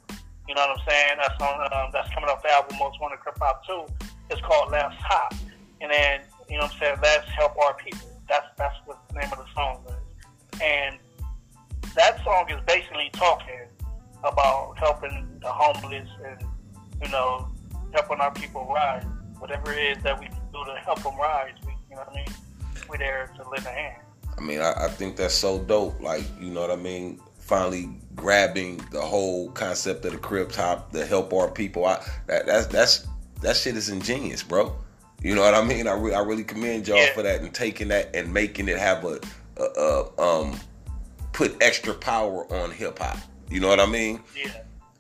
You 0.48 0.56
know 0.56 0.62
what 0.62 0.80
I'm 0.80 0.86
saying? 0.90 1.18
That's 1.22 1.42
on. 1.42 1.62
Um, 1.74 1.90
that's 1.94 2.12
coming 2.14 2.30
off 2.30 2.42
the 2.42 2.50
album 2.50 2.78
Most 2.80 3.00
Wanted 3.00 3.20
Crip 3.20 3.38
Hop 3.40 3.64
Two. 3.68 3.86
It's 4.32 4.42
called 4.42 4.72
"Less 4.72 4.94
Hot," 4.98 5.36
and 5.82 5.92
then 5.92 6.22
you 6.50 6.58
know 6.58 6.64
what 6.64 6.74
I'm 6.74 6.80
saying. 6.80 6.98
Let's 7.04 7.30
help 7.30 7.56
our 7.64 7.76
people. 7.76 8.10
That's 8.28 8.48
that's 8.58 8.76
what 8.86 8.98
the 9.10 9.20
name 9.20 9.30
of 9.32 9.38
the 9.38 9.46
song 9.54 9.84
is. 9.88 10.62
And 10.64 10.98
that 11.98 12.24
song 12.24 12.50
is 12.50 12.62
basically 12.66 13.10
talking 13.14 13.68
about 14.24 14.78
helping 14.78 15.28
the 15.42 15.52
homeless 15.52 16.08
and 16.26 16.42
you 17.04 17.10
know 17.10 17.50
helping 17.94 18.20
our 18.20 18.32
people 18.32 18.66
rise. 18.74 19.04
Whatever 19.40 19.74
it 19.74 19.98
is 19.98 20.04
that 20.04 20.20
we 20.20 20.28
can 20.28 20.40
do 20.54 20.64
to 20.66 20.80
help 20.84 21.04
them 21.04 21.18
rise, 21.18 21.54
we, 21.66 21.74
you 21.90 21.96
know 21.96 22.04
what 22.04 22.12
I 22.12 22.16
mean. 22.16 22.28
We're 22.90 22.98
there 22.98 23.32
to 23.36 23.50
lend 23.50 23.66
a 23.66 23.70
hand. 23.70 24.02
I 24.38 24.42
mean, 24.42 24.62
I, 24.62 24.86
I, 24.86 24.88
think 24.88 25.16
that's 25.16 25.34
so 25.34 25.60
dope. 25.60 26.00
Like, 26.00 26.24
you 26.40 26.52
know 26.52 26.62
what 26.62 26.72
I 26.72 26.76
mean? 26.76 27.20
Finally 27.40 27.90
grabbing 28.16 28.78
the 28.92 29.02
whole 29.02 29.50
concept 29.52 30.06
of 30.06 30.12
the 30.12 30.18
crip 30.18 30.52
hop 30.52 30.92
to 30.92 31.06
help 31.06 31.34
our 31.34 31.50
people. 31.50 31.86
I 31.86 32.04
that 32.28 32.46
that's 32.46 32.68
that's 32.68 33.08
that 33.42 33.56
shit 33.56 33.76
is 33.76 33.90
ingenious, 33.90 34.44
bro. 34.44 34.76
You 35.22 35.34
know 35.34 35.42
what 35.42 35.56
I 35.56 35.64
mean? 35.64 35.88
I, 35.88 35.94
re- 35.94 36.14
I 36.14 36.20
really 36.20 36.44
commend 36.44 36.88
y'all 36.88 36.98
yeah. 36.98 37.14
for 37.14 37.24
that 37.24 37.42
and 37.42 37.54
taking 37.54 37.88
that 37.88 38.16
and 38.16 38.32
making 38.32 38.68
it 38.70 38.78
have 38.78 39.04
a, 39.04 39.20
a, 39.58 39.64
a 39.64 40.22
um 40.22 40.60
put 41.34 41.62
extra 41.62 41.94
power 41.94 42.52
on 42.54 42.72
hip 42.72 43.00
hop. 43.00 43.18
You 43.50 43.60
know 43.60 43.68
what 43.68 43.80
I 43.80 43.86
mean? 43.86 44.22
Yeah. 44.36 44.52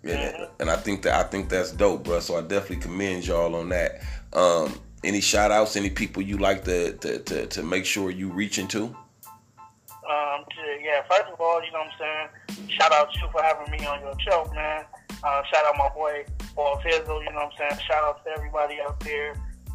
And, 0.03 0.33
mm-hmm. 0.35 0.61
and 0.61 0.69
I 0.69 0.75
think 0.77 1.01
that 1.03 1.13
I 1.13 1.27
think 1.27 1.49
that's 1.49 1.71
dope, 1.71 2.03
bro. 2.05 2.19
So 2.19 2.37
I 2.37 2.41
definitely 2.41 2.77
commend 2.77 3.27
y'all 3.27 3.55
on 3.55 3.69
that. 3.69 4.01
Um, 4.33 4.79
any 5.03 5.21
shout 5.21 5.51
outs, 5.51 5.75
any 5.75 5.89
people 5.89 6.21
you 6.21 6.37
like 6.37 6.63
to, 6.65 6.93
to, 6.93 7.19
to, 7.19 7.47
to 7.47 7.63
make 7.63 7.85
sure 7.85 8.09
you 8.09 8.29
reach 8.29 8.57
into? 8.57 8.83
Um, 8.83 10.45
to, 10.49 10.83
yeah, 10.83 11.03
first 11.09 11.31
of 11.33 11.39
all, 11.39 11.61
you 11.63 11.71
know 11.71 11.79
what 11.79 11.91
I'm 12.01 12.29
saying? 12.57 12.69
Shout 12.69 12.93
out 12.93 13.11
to 13.13 13.19
you 13.19 13.27
for 13.31 13.41
having 13.41 13.71
me 13.71 13.85
on 13.85 13.99
your 14.01 14.15
show, 14.19 14.49
man. 14.55 14.85
Uh, 15.23 15.41
shout 15.51 15.65
out 15.65 15.75
my 15.77 15.89
boy 15.89 16.25
Paul 16.55 16.79
Fizzle, 16.81 17.23
you 17.23 17.29
know 17.31 17.35
what 17.35 17.53
I'm 17.61 17.69
saying? 17.69 17.81
Shout 17.87 18.03
out 18.03 18.23
to 18.23 18.31
everybody 18.31 18.77
out 18.81 18.99
there, 19.01 19.33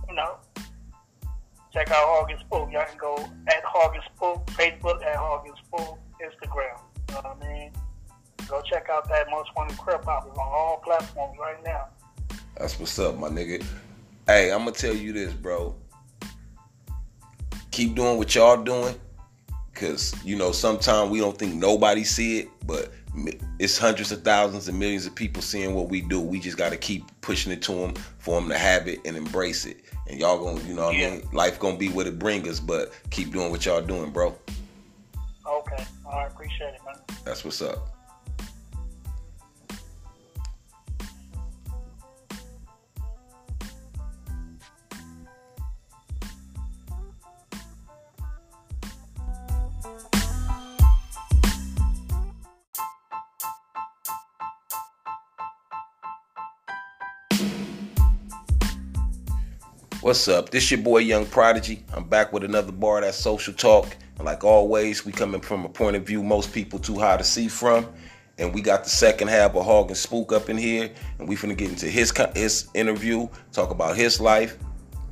you 0.09 0.15
know. 0.15 0.37
Check 1.73 1.91
out 1.91 2.05
Hogg 2.05 2.31
and 2.31 2.41
Spook. 2.41 2.71
Y'all 2.71 2.85
can 2.85 2.99
go 2.99 3.17
at 3.49 3.63
Hogg 3.65 3.95
and 3.95 4.05
Spook, 4.15 4.47
Facebook 4.49 5.03
at 5.05 5.17
Hogg 5.17 5.47
and 5.47 5.57
Spook, 5.67 5.99
out 8.93 9.09
that 9.09 9.31
Most 9.31 9.51
Wanted 9.57 9.79
Crip 9.79 10.05
Hop. 10.05 10.25
on 10.27 10.39
all 10.39 10.81
platforms 10.85 11.39
right 11.41 11.63
now. 11.65 11.87
That's 12.57 12.79
what's 12.79 12.99
up, 12.99 13.17
my 13.19 13.29
nigga. 13.29 13.65
Hey, 14.27 14.53
I'm 14.53 14.61
gonna 14.61 14.73
tell 14.73 14.95
you 14.95 15.13
this, 15.13 15.33
bro. 15.33 15.75
Keep 17.71 17.95
doing 17.95 18.19
what 18.19 18.35
y'all 18.35 18.63
doing 18.63 18.95
because 19.73 20.15
you 20.25 20.37
know 20.37 20.53
sometimes 20.53 21.11
we 21.11 21.19
don't 21.19 21.39
think 21.39 21.55
nobody 21.55 22.05
see 22.05 22.41
it 22.41 22.49
but 22.67 22.93
it's 23.59 23.79
hundreds 23.79 24.13
of 24.13 24.23
thousands 24.23 24.69
and 24.69 24.79
millions 24.79 25.07
of 25.07 25.15
people 25.15 25.41
seeing 25.41 25.75
what 25.75 25.89
we 25.89 26.03
do 26.03 26.21
we 26.21 26.39
just 26.39 26.59
got 26.59 26.71
to 26.71 26.77
keep 26.77 27.05
pushing 27.23 27.51
it 27.51 27.63
to 27.63 27.73
them 27.73 27.95
for 28.19 28.39
them 28.39 28.51
to 28.51 28.57
have 28.57 28.87
it 28.87 29.01
and 29.07 29.17
embrace 29.17 29.65
it 29.65 29.83
and 30.09 30.21
y'all 30.21 30.39
gonna, 30.39 30.61
you 30.69 30.75
know, 30.75 30.87
what 30.87 30.97
Yeah. 30.97 31.07
I 31.07 31.11
mean, 31.13 31.29
life 31.33 31.59
gonna 31.59 31.77
be 31.77 31.89
what 31.89 32.07
it 32.07 32.19
bring 32.19 32.49
us, 32.49 32.61
but 32.61 32.93
keep 33.11 33.33
doing 33.33 33.51
what 33.51 33.65
y'all 33.65 33.81
doing, 33.81 34.11
bro. 34.11 34.37
Okay. 35.47 35.85
All 36.05 36.13
right. 36.13 36.31
Appreciate 36.31 36.75
it, 36.75 36.81
man. 36.85 36.97
That's 37.25 37.45
what's 37.45 37.63
up. 37.63 37.92
What's 60.03 60.27
up? 60.27 60.51
This 60.51 60.69
your 60.69 60.81
boy 60.81 60.99
Young 60.99 61.27
Prodigy. 61.27 61.85
I'm 61.95 62.03
back 62.03 62.33
with 62.33 62.43
another 62.43 62.73
bar 62.73 63.03
that's 63.03 63.17
social 63.17 63.55
talk. 63.55 63.97
And 64.17 64.25
like 64.25 64.43
always, 64.43 65.07
we 65.07 65.13
coming 65.13 65.41
from 65.41 65.65
a 65.65 65.69
point 65.69 65.95
of 65.95 66.05
view 66.05 66.25
most 66.25 66.53
people 66.53 66.81
too 66.81 66.99
high 66.99 67.17
to 67.17 67.23
see 67.23 67.47
from. 67.47 67.87
And 68.37 68.53
we 68.53 68.63
got 68.63 68.83
the 68.83 68.91
second 68.91 69.29
half 69.29 69.55
of 69.55 69.65
Hogg 69.65 69.91
and 69.91 69.97
Spook 69.97 70.33
up 70.33 70.51
in 70.51 70.57
here, 70.57 70.91
and 71.21 71.29
we 71.29 71.37
finna 71.37 71.57
get 71.57 71.71
into 71.71 71.87
his 71.87 72.13
his 72.35 72.67
interview, 72.75 73.29
talk 73.53 73.71
about 73.71 73.97
his 73.97 74.21
life, 74.21 74.59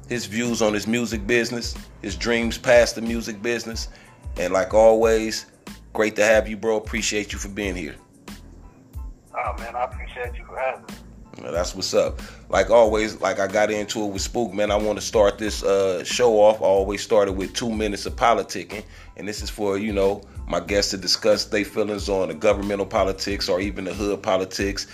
his 0.09 0.27
views 0.27 0.61
on 0.61 0.75
his 0.75 0.89
music 0.89 1.25
business, 1.25 1.77
his 2.03 2.17
dreams 2.17 2.59
past 2.59 2.97
the 2.97 3.01
music 3.01 3.41
business. 3.41 3.91
And 4.39 4.53
like 4.53 4.75
always, 4.75 5.47
great 5.93 6.17
to 6.17 6.25
have 6.25 6.49
you, 6.49 6.57
bro. 6.57 6.79
Appreciate 6.79 7.33
you 7.33 7.39
for 7.39 7.49
being 7.49 7.77
here. 7.77 7.95
Oh 8.29 9.55
man, 9.57 9.77
I 9.77 9.85
appreciate 9.85 10.37
you 10.37 10.45
for 10.47 10.59
having 10.59 10.83
me. 10.83 11.10
That's 11.43 11.75
what's 11.75 11.95
up. 11.95 12.21
Like 12.49 12.71
always, 12.71 13.21
like 13.21 13.39
I 13.39 13.47
got 13.47 13.71
into 13.71 14.05
it 14.05 14.13
with 14.13 14.23
Spook, 14.23 14.53
man. 14.53 14.71
I 14.71 14.77
want 14.77 14.99
to 14.99 15.05
start 15.05 15.39
this 15.39 15.63
uh, 15.63 16.05
show 16.05 16.41
off. 16.41 16.61
I 16.61 16.65
always 16.65 17.03
started 17.03 17.33
with 17.33 17.55
two 17.55 17.71
minutes 17.71 18.07
of 18.07 18.17
politicking, 18.17 18.85
and 19.17 19.27
this 19.27 19.43
is 19.43 19.51
for 19.51 19.79
you 19.79 19.93
know 19.93 20.23
my 20.47 20.61
guests 20.61 20.91
to 20.91 20.97
discuss 20.97 21.45
their 21.45 21.65
feelings 21.65 22.09
on 22.09 22.29
the 22.29 22.35
governmental 22.35 22.87
politics 22.87 23.49
or 23.49 23.61
even 23.61 23.85
the 23.85 23.95
hood 23.95 24.23
politics, 24.23 24.89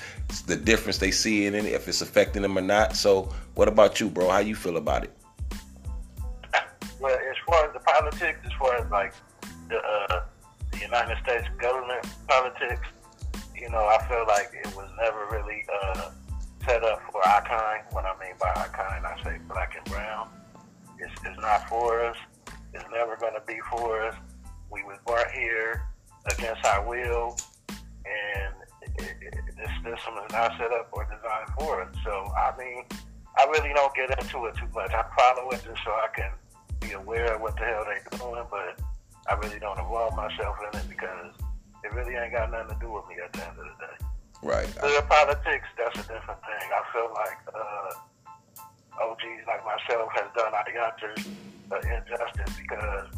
the 0.47 0.57
difference 0.57 0.99
they 0.99 1.11
see 1.11 1.47
in 1.47 1.55
it, 1.55 1.65
if 1.65 1.89
it's 1.89 2.03
affecting 2.03 2.43
them 2.43 2.59
or 2.59 2.61
not. 2.63 2.95
So, 2.95 3.33
what 3.55 3.69
about 3.69 3.99
you, 3.99 4.11
bro? 4.11 4.29
How 4.29 4.39
you 4.39 4.55
feel 4.55 4.77
about 4.77 5.05
it? 5.05 5.13
Well, 7.01 7.15
as 7.15 7.37
far 7.47 7.67
as 7.67 7.73
the 7.73 7.81
politics, 7.81 8.39
as 8.45 8.53
far 8.59 8.77
as 8.77 8.91
like 8.91 9.15
the 9.69 9.79
uh, 9.79 10.23
the 10.73 10.79
United 10.79 11.17
States 11.23 11.47
government 11.59 12.07
politics, 12.29 12.89
you 13.55 13.69
know, 13.71 13.87
I 13.87 13.99
feel 14.09 14.25
like 14.27 14.51
it 14.53 14.75
was 14.77 14.89
never 15.01 15.27
really 15.31 15.65
uh, 15.83 16.11
set 16.67 16.83
up 16.83 17.01
for 17.13 17.27
our 17.27 17.43
kind. 17.43 17.85
What 17.93 18.05
I 18.05 18.19
mean 18.19 18.35
by 18.41 18.49
our 18.49 18.69
kind, 18.69 19.07
I 19.07 19.23
say 19.23 19.39
black 19.49 19.77
and 19.77 19.85
brown. 19.93 20.29
It's, 20.99 21.13
it's 21.25 21.41
not 21.41 21.69
for 21.69 22.05
us. 22.05 22.17
It's 22.75 22.85
never 22.93 23.17
going 23.17 23.35
to 23.35 23.43
be 23.47 23.59
for 23.71 24.03
us. 24.03 24.15
We 24.71 24.83
was 24.83 24.99
born 25.07 25.25
here 25.33 25.87
against 26.27 26.65
our 26.67 26.87
will, 26.87 27.37
and 27.71 28.55
it, 28.99 29.17
it, 29.23 29.35
this 29.57 29.71
system 29.85 30.15
is 30.27 30.33
not 30.33 30.53
set 30.59 30.73
up 30.73 30.91
or 30.93 31.05
designed 31.05 31.49
for 31.59 31.83
us. 31.83 31.95
So, 32.05 32.11
I 32.11 32.53
mean, 32.59 32.85
I 33.39 33.45
really 33.45 33.73
don't 33.73 33.95
get 33.95 34.11
into 34.19 34.47
it 34.47 34.57
too 34.57 34.69
much. 34.75 34.91
I 34.91 35.05
follow 35.17 35.49
it 35.51 35.63
just 35.65 35.81
so 35.85 35.93
I 35.93 36.09
can 36.15 36.33
be 36.81 36.93
aware 36.93 37.37
of 37.37 37.41
what 37.41 37.57
the 37.57 37.65
hell 37.65 37.85
they're 37.85 38.19
doing, 38.19 38.45
but 38.51 38.81
I 39.29 39.35
really 39.35 39.61
don't 39.61 39.79
involve 39.79 40.17
myself 40.17 40.57
in 40.73 40.81
it 40.81 40.89
because 40.89 41.33
it 41.85 41.93
really 41.95 42.17
ain't 42.17 42.33
got 42.33 42.51
nothing 42.51 42.75
to 42.75 42.81
do 42.81 42.93
with 42.93 43.07
me 43.09 43.17
at 43.25 43.33
the 43.33 43.47
end 43.47 43.59
of 43.59 43.65
the 43.65 43.87
day. 43.87 44.06
Right. 44.43 44.67
The 44.67 45.05
politics, 45.09 45.67
that's 45.77 45.99
a 45.99 46.03
different 46.03 46.41
thing. 46.43 46.69
I 46.71 46.83
feel 46.93 47.11
like 47.15 47.39
uh, 47.55 49.03
OGs 49.03 49.47
like 49.47 49.65
myself 49.65 50.11
has 50.15 50.29
done 50.37 50.53
our 50.55 50.71
youngsters 50.73 51.27
uh, 51.71 51.77
injustice 51.79 52.57
because, 52.61 53.09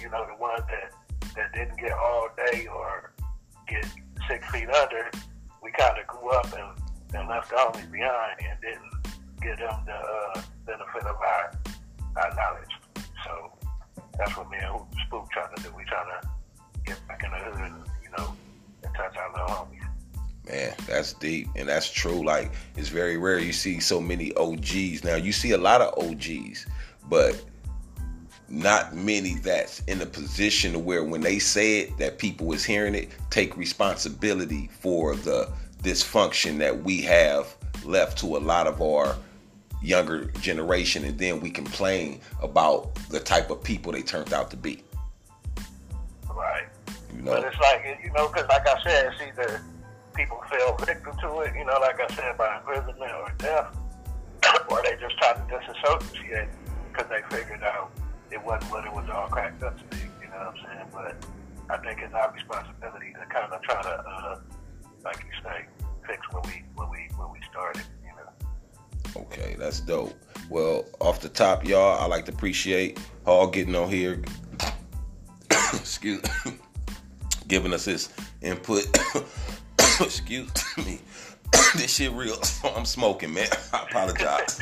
you 0.00 0.10
know, 0.10 0.26
the 0.26 0.36
ones 0.36 0.62
that, 0.68 0.92
that 1.36 1.52
didn't 1.52 1.78
get 1.78 1.92
all 1.92 2.28
day 2.36 2.66
or 2.66 3.12
get 3.68 3.86
six 4.28 4.48
feet 4.50 4.68
under, 4.68 5.10
we 5.62 5.70
kind 5.72 5.98
of 5.98 6.06
grew 6.06 6.30
up 6.30 6.52
and, 6.52 6.70
and 7.14 7.28
left 7.28 7.50
the 7.50 7.56
homies 7.56 7.90
behind 7.90 8.40
and 8.40 8.60
didn't 8.60 8.90
give 9.40 9.58
them 9.58 9.82
the 9.86 9.92
uh, 9.92 10.42
that's 21.00 21.14
deep 21.14 21.48
and 21.56 21.68
that's 21.68 21.90
true. 21.90 22.22
Like 22.22 22.52
it's 22.76 22.88
very 22.88 23.16
rare 23.16 23.38
you 23.38 23.54
see 23.54 23.80
so 23.80 24.00
many 24.00 24.34
OGs. 24.34 25.02
Now 25.02 25.16
you 25.16 25.32
see 25.32 25.52
a 25.52 25.58
lot 25.58 25.80
of 25.80 25.96
OGs, 25.98 26.66
but 27.08 27.42
not 28.50 28.94
many 28.94 29.34
that's 29.36 29.80
in 29.84 30.02
a 30.02 30.06
position 30.06 30.72
to 30.72 30.78
where 30.78 31.02
when 31.02 31.22
they 31.22 31.38
say 31.38 31.80
it 31.80 31.96
that 31.96 32.18
people 32.18 32.52
is 32.52 32.64
hearing 32.64 32.94
it, 32.94 33.08
take 33.30 33.56
responsibility 33.56 34.68
for 34.80 35.16
the 35.16 35.50
dysfunction 35.82 36.58
that 36.58 36.82
we 36.82 37.00
have 37.00 37.56
left 37.86 38.18
to 38.18 38.36
a 38.36 38.38
lot 38.38 38.66
of 38.66 38.82
our 38.82 39.16
younger 39.82 40.26
generation 40.42 41.04
and 41.04 41.18
then 41.18 41.40
we 41.40 41.50
complain 41.50 42.20
about 42.42 42.94
the 43.08 43.20
type 43.20 43.50
of 43.50 43.62
people 43.62 43.90
they 43.92 44.02
turned 44.02 44.34
out 44.34 44.50
to 44.50 44.56
be. 44.58 44.82
Right. 46.28 46.64
You 47.16 47.22
But 47.22 47.44
it's 47.44 47.56
like, 47.58 47.98
you 48.04 48.12
know, 48.12 48.28
because 48.28 48.46
like 48.48 48.68
I 48.68 48.82
said, 48.82 49.12
it's 49.12 49.22
either 49.22 49.62
people 50.20 50.42
fell 50.50 50.76
victim 50.76 51.16
to 51.18 51.40
it, 51.40 51.54
you 51.56 51.64
know, 51.64 51.78
like 51.80 51.98
I 51.98 52.14
said, 52.14 52.36
by 52.36 52.58
imprisonment 52.58 53.12
or 53.12 53.32
death, 53.38 53.74
or 54.68 54.82
they 54.82 54.96
just 55.00 55.16
tried 55.18 55.36
to 55.36 55.44
disassociate 55.48 56.48
because 56.92 57.08
they 57.08 57.22
figured 57.34 57.62
out 57.62 57.90
it 58.30 58.42
wasn't 58.44 58.70
what 58.70 58.84
it 58.84 58.92
was 58.92 59.08
all 59.10 59.28
cracked 59.28 59.62
up 59.62 59.78
to 59.78 59.84
be, 59.96 60.02
you 60.20 60.28
know 60.28 60.36
what 60.36 60.48
I'm 60.48 60.56
saying? 60.56 60.86
But 60.92 61.26
I 61.70 61.78
think 61.78 62.00
it's 62.02 62.12
our 62.12 62.32
responsibility 62.32 63.14
to 63.14 63.34
kind 63.34 63.52
of 63.52 63.62
try 63.62 63.82
to, 63.82 63.88
uh, 63.88 64.40
like 65.04 65.24
you 65.24 65.32
say, 65.42 65.64
fix 66.06 66.20
where 66.32 66.42
we, 66.44 66.64
where 66.74 66.88
we, 66.90 67.08
where 67.16 67.28
we 67.28 67.38
started, 67.50 67.82
you 68.04 68.10
know. 68.10 69.22
Okay, 69.22 69.56
that's 69.58 69.80
dope. 69.80 70.14
Well, 70.50 70.84
off 71.00 71.20
the 71.20 71.30
top, 71.30 71.64
y'all, 71.64 71.98
I 71.98 72.06
like 72.06 72.26
to 72.26 72.32
appreciate 72.32 72.98
Hall 73.24 73.46
getting 73.46 73.74
on 73.74 73.88
here. 73.88 74.22
Excuse. 75.50 76.22
Giving 77.48 77.72
us 77.72 77.86
his 77.86 78.10
input. 78.42 78.86
Excuse 80.00 80.50
me. 80.78 81.00
this 81.74 81.94
shit 81.94 82.12
real. 82.12 82.36
I'm 82.76 82.84
smoking, 82.84 83.34
man. 83.34 83.48
I 83.72 83.84
apologize. 83.84 84.58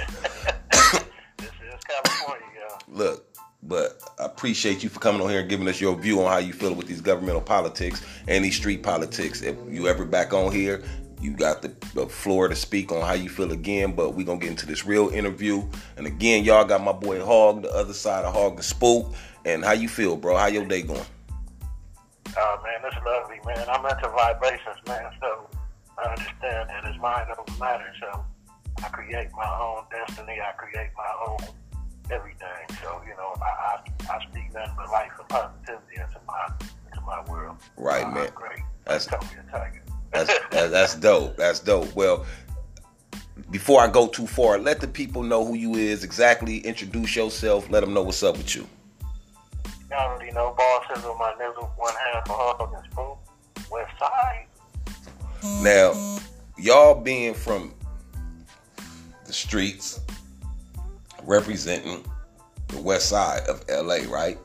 This 1.36 1.50
is 1.50 1.84
California, 1.86 2.46
y'all. 2.58 2.78
Look, 2.88 3.36
but 3.62 4.00
I 4.18 4.24
appreciate 4.24 4.82
you 4.82 4.88
for 4.88 5.00
coming 5.00 5.20
on 5.20 5.28
here 5.28 5.40
and 5.40 5.48
giving 5.48 5.68
us 5.68 5.80
your 5.80 5.96
view 5.96 6.20
on 6.22 6.30
how 6.30 6.38
you 6.38 6.52
feel 6.52 6.74
with 6.74 6.86
these 6.86 7.00
governmental 7.00 7.40
politics 7.40 8.04
and 8.26 8.44
these 8.44 8.56
street 8.56 8.82
politics. 8.82 9.42
If 9.42 9.56
you 9.68 9.86
ever 9.88 10.04
back 10.04 10.32
on 10.32 10.52
here, 10.52 10.82
you 11.20 11.32
got 11.32 11.62
the, 11.62 11.74
the 11.94 12.06
floor 12.06 12.48
to 12.48 12.54
speak 12.56 12.92
on 12.92 13.02
how 13.02 13.14
you 13.14 13.28
feel 13.28 13.52
again. 13.52 13.92
But 13.92 14.14
we 14.14 14.24
gonna 14.24 14.40
get 14.40 14.50
into 14.50 14.66
this 14.66 14.86
real 14.86 15.08
interview. 15.10 15.68
And 15.96 16.06
again, 16.06 16.44
y'all 16.44 16.64
got 16.64 16.82
my 16.82 16.92
boy 16.92 17.24
Hogg, 17.24 17.62
the 17.62 17.70
other 17.70 17.94
side 17.94 18.24
of 18.24 18.32
Hogg 18.32 18.54
and 18.54 18.64
Spook. 18.64 19.12
And 19.44 19.64
how 19.64 19.72
you 19.72 19.88
feel, 19.88 20.16
bro? 20.16 20.36
How 20.36 20.46
your 20.46 20.64
day 20.64 20.82
going? 20.82 21.04
Oh 22.40 22.60
man, 22.62 22.80
it's 22.84 22.96
lovely, 23.04 23.40
man. 23.46 23.68
I'm 23.68 23.84
into 23.84 24.08
vibrations, 24.08 24.78
man. 24.86 25.10
So 25.20 25.48
I 25.98 26.08
understand 26.10 26.70
that 26.70 26.84
it's 26.84 26.98
mind 27.00 27.28
over 27.30 27.58
matter. 27.58 27.92
So 28.00 28.24
I 28.84 28.88
create 28.90 29.28
my 29.36 29.58
own 29.60 29.84
destiny. 29.90 30.38
I 30.40 30.52
create 30.52 30.90
my 30.96 31.12
own 31.28 31.38
everything. 32.10 32.78
So 32.82 33.00
you 33.06 33.14
know, 33.16 33.34
I 33.42 33.80
I, 34.08 34.14
I 34.16 34.24
speak 34.30 34.52
nothing 34.54 34.74
but 34.76 34.90
life 34.90 35.10
and 35.18 35.28
positivity 35.28 35.96
into 35.96 36.20
my 36.26 36.48
into 36.86 37.00
my 37.04 37.22
world. 37.30 37.56
Right, 37.76 38.04
Uh, 38.04 38.10
man. 38.10 38.30
Great. 38.34 38.60
That's- 38.84 39.06
Tell 39.06 39.20
me 39.20 39.28
tiger. 39.50 39.82
That's, 40.12 40.32
that's 40.50 40.94
dope. 40.94 41.36
That's 41.36 41.60
dope. 41.60 41.94
Well, 41.94 42.24
before 43.50 43.82
I 43.82 43.88
go 43.88 44.06
too 44.08 44.26
far, 44.26 44.58
let 44.58 44.80
the 44.80 44.88
people 44.88 45.22
know 45.22 45.44
who 45.44 45.54
you 45.54 45.74
is 45.74 46.02
exactly. 46.04 46.58
Introduce 46.58 47.14
yourself. 47.16 47.68
Let 47.70 47.80
them 47.80 47.92
know 47.94 48.02
what's 48.02 48.22
up 48.22 48.36
with 48.36 48.54
you. 48.56 48.66
Y'all 49.90 50.10
already 50.10 50.32
know 50.32 50.54
Ball 50.56 50.80
West 53.70 53.92
Side. 53.98 54.46
Now, 55.62 56.18
y'all 56.58 57.00
being 57.00 57.34
from 57.34 57.74
the 59.24 59.32
streets, 59.32 60.00
representing 61.24 62.04
the 62.68 62.80
west 62.80 63.08
side 63.08 63.42
of 63.48 63.64
LA, 63.68 63.98
right? 64.08 64.38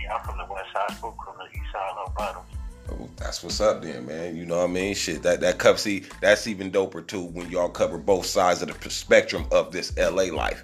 Yeah, 0.00 0.14
I'm 0.14 0.24
from 0.24 0.38
the 0.38 0.52
West 0.52 0.66
Side, 0.72 0.96
Spook 0.96 1.16
from 1.24 1.36
the 1.38 1.58
East 1.58 1.72
Side, 1.72 2.14
bottom. 2.16 2.42
Oh, 2.90 3.08
That's 3.16 3.42
what's 3.42 3.60
up 3.60 3.82
then, 3.82 4.06
man. 4.06 4.36
You 4.36 4.46
know 4.46 4.58
what 4.58 4.70
I 4.70 4.72
mean? 4.72 4.94
Shit, 4.94 5.22
that 5.24 5.40
that 5.40 5.58
cover 5.58 5.78
see 5.78 6.04
that's 6.20 6.46
even 6.46 6.70
doper 6.70 7.04
too 7.06 7.24
when 7.24 7.50
y'all 7.50 7.68
cover 7.68 7.98
both 7.98 8.26
sides 8.26 8.62
of 8.62 8.80
the 8.80 8.90
spectrum 8.90 9.46
of 9.50 9.72
this 9.72 9.96
LA 9.98 10.24
life. 10.24 10.62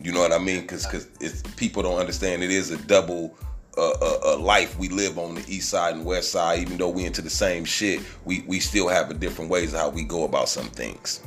You 0.00 0.12
know 0.12 0.20
what 0.20 0.32
I 0.32 0.38
mean? 0.38 0.62
Because 0.62 0.86
because 0.86 1.08
it's 1.20 1.42
people 1.56 1.82
don't 1.82 1.98
understand 1.98 2.42
it 2.42 2.50
is 2.50 2.70
a 2.70 2.78
double 2.78 3.36
uh, 3.78 4.34
uh, 4.34 4.38
life 4.38 4.78
we 4.78 4.88
live 4.88 5.18
on 5.18 5.34
the 5.34 5.44
east 5.48 5.68
side 5.68 5.94
and 5.94 6.04
west 6.04 6.32
side. 6.32 6.60
Even 6.60 6.76
though 6.76 6.88
we 6.88 7.04
into 7.04 7.22
the 7.22 7.30
same 7.30 7.64
shit, 7.64 8.00
we 8.24 8.44
we 8.46 8.60
still 8.60 8.88
have 8.88 9.10
a 9.10 9.14
different 9.14 9.50
ways 9.50 9.72
of 9.72 9.80
how 9.80 9.88
we 9.88 10.04
go 10.04 10.24
about 10.24 10.48
some 10.48 10.66
things. 10.66 11.22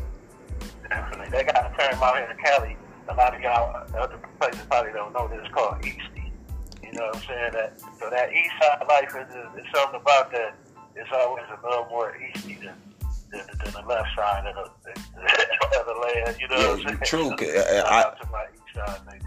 Definitely. 0.89 1.29
They 1.29 1.43
got 1.43 1.71
a 1.71 1.77
term 1.77 2.03
out 2.03 2.17
here 2.17 2.29
in 2.29 2.37
Cali, 2.43 2.77
a 3.09 3.15
lot 3.15 3.35
of 3.35 3.41
y'all 3.41 3.75
other 3.97 4.19
places 4.39 4.61
probably 4.69 4.91
don't 4.93 5.13
know 5.13 5.27
this 5.27 5.47
called 5.53 5.85
Eastie. 5.85 6.31
You 6.83 6.93
know 6.93 7.05
what 7.07 7.15
I'm 7.17 7.21
saying? 7.23 7.51
That 7.53 7.79
so 7.99 8.09
that 8.09 8.33
East 8.33 8.51
Side 8.61 8.85
life 8.87 9.09
is, 9.09 9.35
is, 9.35 9.65
is 9.65 9.65
something 9.73 10.01
about 10.01 10.31
that. 10.31 10.55
It's 10.95 11.09
always 11.13 11.45
a 11.49 11.67
little 11.67 11.85
more 11.85 12.15
Eastie 12.17 12.55
than 12.55 12.75
than, 13.31 13.47
than 13.63 13.73
the 13.73 13.87
left 13.87 14.09
side 14.15 14.45
of 14.45 14.71
the, 14.83 14.91
of 14.91 15.85
the 15.85 16.23
land. 16.23 16.37
You 16.39 16.47
know 16.49 16.57
yeah, 16.57 16.67
what 16.67 16.79
I'm 16.79 16.87
saying? 16.87 16.99
True. 17.05 17.31
I, 17.41 18.13
I, 18.13 18.45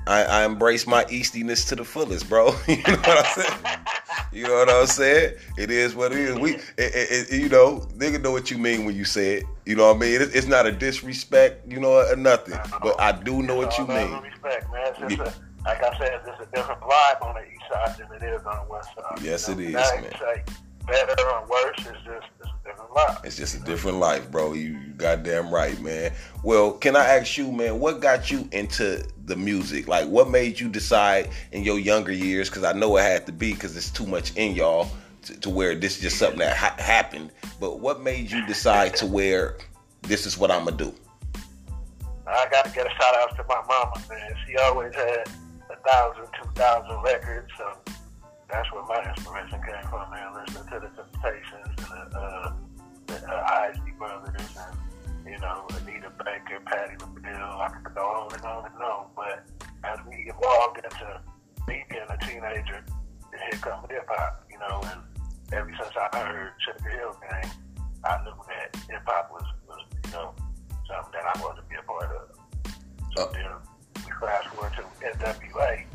I, 0.06 0.24
I 0.24 0.44
embrace 0.44 0.86
my 0.86 1.04
eastiness 1.04 1.68
to 1.68 1.76
the 1.76 1.84
fullest, 1.84 2.28
bro. 2.28 2.46
you 2.68 2.76
know 2.76 2.96
what 2.96 3.08
I'm 3.08 3.24
saying? 3.24 3.76
you 4.32 4.42
know 4.44 4.54
what 4.54 4.70
I'm 4.70 4.86
saying? 4.86 5.34
It 5.56 5.70
is 5.70 5.94
what 5.94 6.12
it 6.12 6.18
is. 6.18 6.38
We, 6.38 6.54
it, 6.54 6.62
it, 6.78 7.32
it, 7.32 7.40
you 7.40 7.48
know, 7.48 7.88
nigga 7.96 8.20
know 8.20 8.30
what 8.30 8.50
you 8.50 8.58
mean 8.58 8.84
when 8.84 8.94
you 8.94 9.04
say 9.04 9.34
it. 9.34 9.44
You 9.64 9.76
know 9.76 9.88
what 9.88 9.96
I 9.96 10.00
mean? 10.00 10.20
It, 10.20 10.34
it's 10.34 10.46
not 10.46 10.66
a 10.66 10.72
disrespect, 10.72 11.70
you 11.70 11.80
know, 11.80 12.06
or 12.06 12.16
nothing. 12.16 12.58
But 12.82 13.00
I 13.00 13.12
do 13.12 13.42
know 13.42 13.56
what 13.56 13.76
you 13.78 13.86
mean. 13.86 14.12
Respect, 14.20 14.70
man. 14.72 14.92
It's 15.10 15.20
a, 15.20 15.34
like 15.64 15.82
I 15.82 15.98
said, 15.98 16.20
it's 16.26 16.40
a 16.40 16.46
different 16.54 16.80
vibe 16.80 17.22
on 17.22 17.34
the 17.34 17.44
east 17.44 17.64
side 17.72 17.96
than 17.96 18.22
it 18.22 18.34
is 18.34 18.44
on 18.44 18.66
the 18.66 18.72
west 18.72 18.90
side. 18.94 19.22
Yes, 19.22 19.48
you 19.48 19.54
know? 19.54 19.60
it 19.62 19.66
is, 19.68 19.74
man. 19.74 20.12
Say 20.18 20.44
better 20.86 21.30
or 21.30 21.46
worse. 21.46 21.78
It's 21.78 22.04
just 22.04 22.26
it's 22.64 22.72
different 22.72 22.94
life. 22.94 23.18
It's 23.24 23.36
just 23.36 23.54
a 23.54 23.60
different 23.60 23.98
life, 23.98 24.30
bro. 24.30 24.52
You, 24.52 24.78
you 24.78 24.92
goddamn 24.96 25.52
right, 25.52 25.78
man. 25.80 26.12
Well, 26.42 26.72
can 26.72 26.96
I 26.96 27.04
ask 27.04 27.36
you, 27.36 27.52
man, 27.52 27.78
what 27.78 28.00
got 28.00 28.30
you 28.30 28.48
into 28.52 29.04
the 29.26 29.36
music? 29.36 29.88
Like, 29.88 30.08
what 30.08 30.30
made 30.30 30.58
you 30.58 30.68
decide 30.68 31.30
in 31.52 31.62
your 31.62 31.78
younger 31.78 32.12
years? 32.12 32.48
Because 32.48 32.64
I 32.64 32.72
know 32.72 32.96
it 32.96 33.02
had 33.02 33.26
to 33.26 33.32
be 33.32 33.52
because 33.52 33.76
it's 33.76 33.90
too 33.90 34.06
much 34.06 34.34
in 34.36 34.54
y'all 34.54 34.88
to, 35.22 35.38
to 35.40 35.50
where 35.50 35.74
this 35.74 35.96
is 35.96 36.02
just 36.02 36.18
something 36.18 36.38
that 36.38 36.56
ha- 36.56 36.76
happened. 36.78 37.30
But 37.60 37.80
what 37.80 38.00
made 38.00 38.30
you 38.30 38.46
decide 38.46 38.94
to 38.96 39.06
where 39.06 39.56
this 40.02 40.26
is 40.26 40.38
what 40.38 40.50
I'm 40.50 40.64
gonna 40.64 40.76
do? 40.76 40.94
I 42.26 42.46
got 42.50 42.64
to 42.64 42.70
get 42.70 42.86
a 42.86 42.90
shout 42.90 43.14
out 43.16 43.36
to 43.36 43.44
my 43.48 43.62
mama, 43.68 44.02
man. 44.08 44.34
She 44.46 44.56
always 44.56 44.94
had 44.94 45.28
a 45.70 45.76
thousand, 45.86 46.26
two 46.42 46.48
thousand 46.54 47.02
records. 47.02 47.50
So 47.58 47.76
that's 48.54 48.70
where 48.70 48.86
my 48.86 49.02
inspiration 49.10 49.58
came 49.66 49.82
from, 49.90 50.08
man. 50.10 50.30
Listening 50.32 50.62
to 50.70 50.78
the 50.78 50.90
Temptations 50.94 51.74
and 51.90 52.12
the, 52.12 52.18
uh, 52.18 52.52
the 53.06 53.16
uh, 53.26 53.66
Isley 53.66 53.90
Brothers 53.98 54.30
and, 54.38 54.78
you 55.26 55.38
know, 55.40 55.66
Anita 55.82 56.10
Baker, 56.22 56.62
Patti 56.64 56.94
LaBelle. 57.00 57.58
I 57.58 57.68
could 57.68 57.94
go 57.94 58.06
on 58.06 58.32
and 58.32 58.44
on 58.44 58.64
and 58.70 58.82
on. 58.82 59.06
But 59.16 59.42
as 59.82 59.98
we 60.06 60.30
evolved 60.30 60.78
into 60.78 61.20
me 61.66 61.82
being 61.90 62.06
a 62.08 62.16
teenager, 62.18 62.84
here 63.50 63.58
comes 63.60 63.90
hip 63.90 64.06
hop, 64.08 64.46
you 64.48 64.58
know, 64.58 64.80
and 64.86 65.02
ever 65.52 65.72
since 65.74 65.94
I 65.98 66.16
heard 66.16 66.52
Sugarhill 66.62 67.18
Gang, 67.26 67.50
I 68.04 68.22
knew 68.22 68.38
that 68.46 68.76
hip 68.88 69.02
hop 69.04 69.32
was, 69.32 69.44
was, 69.66 69.82
you 70.06 70.12
know, 70.12 70.32
something 70.86 71.10
that 71.12 71.26
I 71.26 71.40
wanted 71.42 71.62
to 71.62 71.68
be 71.68 71.74
a 71.74 71.82
part 71.82 72.06
of. 72.06 72.70
So 73.16 73.30
then 73.32 73.50
we 74.06 74.12
fast 74.20 74.46
forward 74.54 74.72
to 74.76 75.18
NWA 75.18 75.86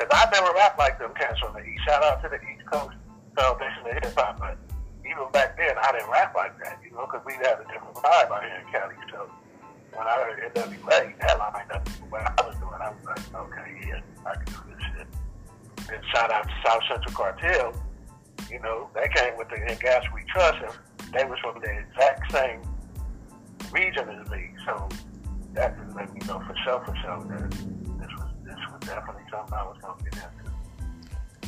because 0.00 0.16
I 0.16 0.30
never 0.32 0.52
rapped 0.54 0.78
like 0.78 0.98
them 0.98 1.12
cats 1.14 1.38
from 1.40 1.52
the 1.52 1.60
East. 1.60 1.84
Shout 1.84 2.02
out 2.02 2.22
to 2.22 2.28
the 2.28 2.40
East 2.40 2.64
Coast 2.72 2.96
Foundation 3.36 3.84
of 3.84 3.92
Hip 4.02 4.14
Hop. 4.16 4.38
But 4.40 4.56
even 5.04 5.28
back 5.32 5.56
then, 5.58 5.76
I 5.76 5.92
didn't 5.92 6.08
rap 6.08 6.34
like 6.34 6.56
that, 6.64 6.80
you 6.82 6.90
know, 6.92 7.04
because 7.04 7.20
we 7.26 7.34
had 7.34 7.60
a 7.60 7.66
different 7.68 7.94
vibe 7.94 8.30
out 8.32 8.42
here 8.42 8.64
in 8.64 8.72
Cali. 8.72 8.94
So 9.12 9.30
when 9.92 10.06
I 10.06 10.14
heard 10.24 10.54
NWA, 10.54 11.20
that 11.20 11.38
lined 11.38 11.72
up 11.72 11.84
with 11.84 12.00
what 12.08 12.22
I 12.24 12.46
was 12.46 12.56
doing. 12.56 12.80
I 12.80 12.90
was 12.90 13.04
like, 13.04 13.34
okay, 13.34 13.88
yeah, 13.88 14.00
I 14.24 14.34
can 14.36 14.44
do 14.46 14.60
this 14.72 14.84
shit. 14.88 15.08
And 15.92 16.04
shout 16.14 16.32
out 16.32 16.48
to 16.48 16.54
South 16.64 16.82
Central 16.88 17.14
Cartel. 17.14 17.74
You 18.50 18.60
know, 18.60 18.88
they 18.94 19.08
came 19.14 19.36
with 19.36 19.50
the 19.50 19.58
'N 19.60 19.76
Gatz 19.76 20.10
We 20.14 20.24
Truss, 20.32 20.56
and 20.64 21.12
they 21.12 21.24
was 21.24 21.38
from 21.40 21.60
the 21.60 21.70
exact 21.70 22.32
same 22.32 22.62
region 23.70 24.08
as 24.08 24.30
me. 24.30 24.50
So 24.64 24.88
that 25.52 25.76
just 25.78 25.94
let 25.94 26.12
me 26.14 26.20
know 26.26 26.40
for 26.40 26.56
sure, 26.64 26.82
for 26.84 26.96
sure 26.96 27.20
that 27.28 27.79
definitely 28.90 29.22
something 29.30 29.54
I 29.54 29.62
was 29.62 29.78
going 29.80 30.04
into. 30.04 30.28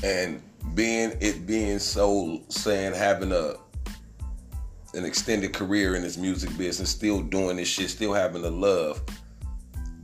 And 0.04 0.42
being 0.74 1.16
it 1.20 1.46
being 1.46 1.78
so 1.78 2.40
saying 2.48 2.94
having 2.94 3.32
a 3.32 3.54
an 4.94 5.04
extended 5.04 5.54
career 5.54 5.94
in 5.94 6.02
this 6.02 6.16
music 6.18 6.56
business, 6.58 6.90
still 6.90 7.22
doing 7.22 7.56
this 7.56 7.68
shit, 7.68 7.90
still 7.90 8.12
having 8.12 8.42
the 8.42 8.50
love. 8.50 9.02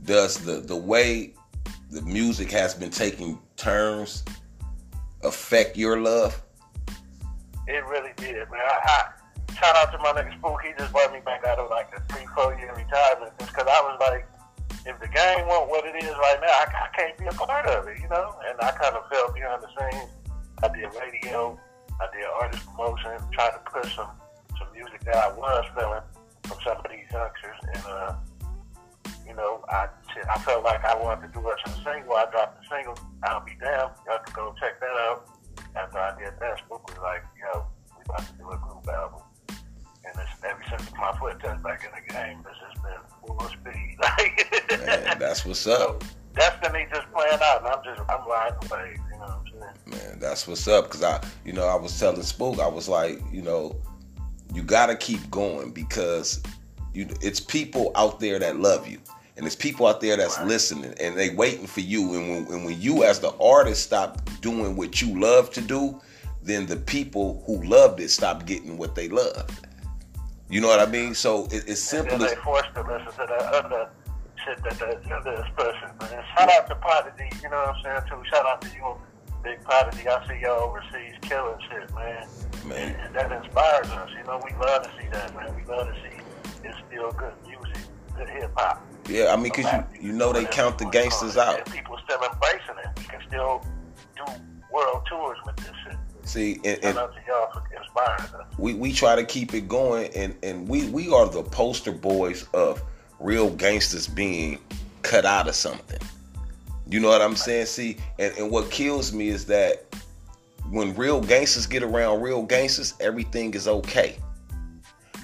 Does 0.03 0.37
the 0.37 0.59
the 0.59 0.75
way 0.75 1.33
the 1.91 2.01
music 2.01 2.51
has 2.51 2.73
been 2.73 2.91
taking 2.91 3.39
turns 3.55 4.23
affect 5.23 5.77
your 5.77 5.99
love? 5.99 6.41
It 7.67 7.85
really 7.85 8.11
did, 8.17 8.49
man. 8.49 8.59
I, 8.65 8.79
I 8.83 9.53
shout 9.53 9.75
out 9.75 9.91
to 9.91 9.97
my 9.99 10.11
nigga 10.19 10.37
Spook. 10.37 10.61
He 10.63 10.71
just 10.77 10.91
brought 10.91 11.13
me 11.13 11.19
back 11.19 11.45
out 11.45 11.59
of 11.59 11.69
like 11.69 11.89
a 11.95 12.01
three, 12.13 12.25
four 12.35 12.55
year 12.55 12.73
retirement 12.75 13.37
because 13.37 13.67
I 13.67 13.81
was 13.81 13.97
like 13.99 14.27
if 14.85 14.99
the 14.99 15.07
game 15.07 15.47
won't 15.47 15.69
what 15.69 15.85
it 15.85 15.95
is 16.03 16.09
right 16.09 16.39
now, 16.41 16.47
I, 16.47 16.65
I 16.85 16.87
can't 16.95 17.17
be 17.17 17.25
a 17.25 17.31
part 17.31 17.65
of 17.65 17.87
it, 17.87 17.98
what's 50.49 50.67
up. 50.67 50.89
Cause 50.89 51.03
I, 51.03 51.23
you 51.45 51.53
know, 51.53 51.65
I 51.65 51.75
was 51.75 51.97
telling 51.97 52.21
Spook, 52.23 52.59
I 52.59 52.67
was 52.67 52.89
like, 52.89 53.21
you 53.31 53.41
know, 53.41 53.75
you 54.53 54.63
gotta 54.63 54.95
keep 54.95 55.29
going 55.29 55.71
because 55.71 56.41
you, 56.93 57.07
it's 57.21 57.39
people 57.39 57.91
out 57.95 58.19
there 58.19 58.39
that 58.39 58.59
love 58.59 58.87
you. 58.87 58.99
And 59.37 59.45
there's 59.45 59.55
people 59.55 59.87
out 59.87 60.01
there 60.01 60.17
that's 60.17 60.41
listening 60.41 60.93
and 60.99 61.17
they 61.17 61.29
waiting 61.29 61.65
for 61.65 61.79
you. 61.79 62.13
And 62.15 62.29
when, 62.29 62.53
and 62.53 62.65
when 62.65 62.81
you, 62.81 63.05
as 63.05 63.21
the 63.21 63.31
artist, 63.37 63.83
stop 63.83 64.27
doing 64.41 64.75
what 64.75 65.01
you 65.01 65.17
love 65.17 65.49
to 65.51 65.61
do, 65.61 66.01
then 66.43 66.65
the 66.65 66.75
people 66.75 67.41
who 67.45 67.63
loved 67.63 68.01
it 68.01 68.09
stop 68.09 68.45
getting 68.45 68.77
what 68.77 68.95
they 68.95 69.07
loved. 69.07 69.65
You 70.49 70.61
know 70.61 70.67
what 70.67 70.79
I 70.79 70.91
mean? 70.91 71.13
So 71.13 71.45
it, 71.51 71.63
it's 71.67 71.79
simple. 71.79 72.15
And 72.15 72.23
they 72.23 72.35
forced 72.35 72.73
to 72.73 72.81
listen 72.81 73.11
to 73.11 73.25
that 73.29 73.53
other 73.53 73.89
shit 74.43 74.63
that 74.63 74.79
the 74.79 75.15
other 75.15 75.47
pushing. 75.55 75.89
Man, 76.01 76.23
shout 76.35 76.49
out 76.51 76.67
to 76.67 76.75
Prodigy, 76.75 77.29
you 77.41 77.49
know 77.49 77.57
what 77.57 77.75
I'm 77.75 77.83
saying 77.83 78.01
too. 78.09 78.29
Shout 78.29 78.45
out 78.45 78.61
to 78.61 78.69
you, 78.69 78.95
Big 79.43 79.63
Prodigy. 79.63 80.07
I 80.07 80.27
see 80.27 80.41
y'all 80.41 80.63
overseas 80.63 81.15
killing 81.21 81.59
shit, 81.69 81.93
man. 81.95 82.27
Man, 82.67 82.95
and, 82.95 83.01
and 83.01 83.15
that 83.15 83.31
inspires 83.31 83.87
us. 83.87 84.09
You 84.17 84.23
know, 84.25 84.41
we 84.43 84.51
love 84.57 84.83
to 84.83 84.91
see 84.99 85.07
that, 85.11 85.35
man. 85.35 85.55
We 85.55 85.63
love 85.63 85.87
to 85.87 85.93
see 86.01 86.17
it's 86.63 86.77
still 86.87 87.11
good 87.11 87.33
music, 87.47 87.83
good 88.15 88.29
hip 88.29 88.51
hop. 88.55 88.85
Yeah, 89.07 89.33
I 89.33 89.37
mean, 89.37 89.51
cause 89.51 89.65
you 89.65 90.09
you 90.09 90.13
know 90.13 90.33
they 90.33 90.45
count 90.45 90.77
the 90.77 90.85
gangsters 90.85 91.37
out. 91.37 91.57
And 91.57 91.65
people 91.73 91.97
still 92.03 92.21
embracing 92.21 92.75
it. 92.83 92.99
We 92.99 93.03
can 93.05 93.21
still 93.27 93.65
do 94.15 94.23
world 94.71 95.03
tours 95.09 95.37
with 95.45 95.55
this 95.57 95.73
shit. 95.83 95.97
See, 96.23 96.59
and, 96.63 96.83
and 96.83 96.95
y'all 97.27 97.63
inspire 97.75 98.17
us. 98.19 98.57
we, 98.59 98.75
we 98.75 98.93
try 98.93 99.15
to 99.15 99.23
keep 99.23 99.55
it 99.55 99.67
going, 99.67 100.11
and, 100.15 100.35
and 100.43 100.67
we, 100.67 100.87
we 100.89 101.11
are 101.11 101.27
the 101.27 101.41
poster 101.41 101.91
boys 101.91 102.47
of 102.53 102.83
real 103.19 103.49
gangsters 103.49 104.07
being 104.07 104.59
cut 105.01 105.25
out 105.25 105.47
of 105.47 105.55
something. 105.55 105.99
You 106.89 106.99
know 106.99 107.09
what 107.09 107.21
I'm 107.21 107.35
saying? 107.35 107.67
See, 107.67 107.97
and, 108.17 108.35
and 108.37 108.49
what 108.49 108.71
kills 108.71 109.13
me 109.13 109.29
is 109.29 109.45
that 109.45 109.85
when 110.71 110.95
real 110.95 111.21
gangsters 111.21 111.67
get 111.67 111.83
around 111.83 112.21
real 112.21 112.43
gangsters, 112.43 112.95
everything 112.99 113.53
is 113.53 113.67
okay. 113.67 114.17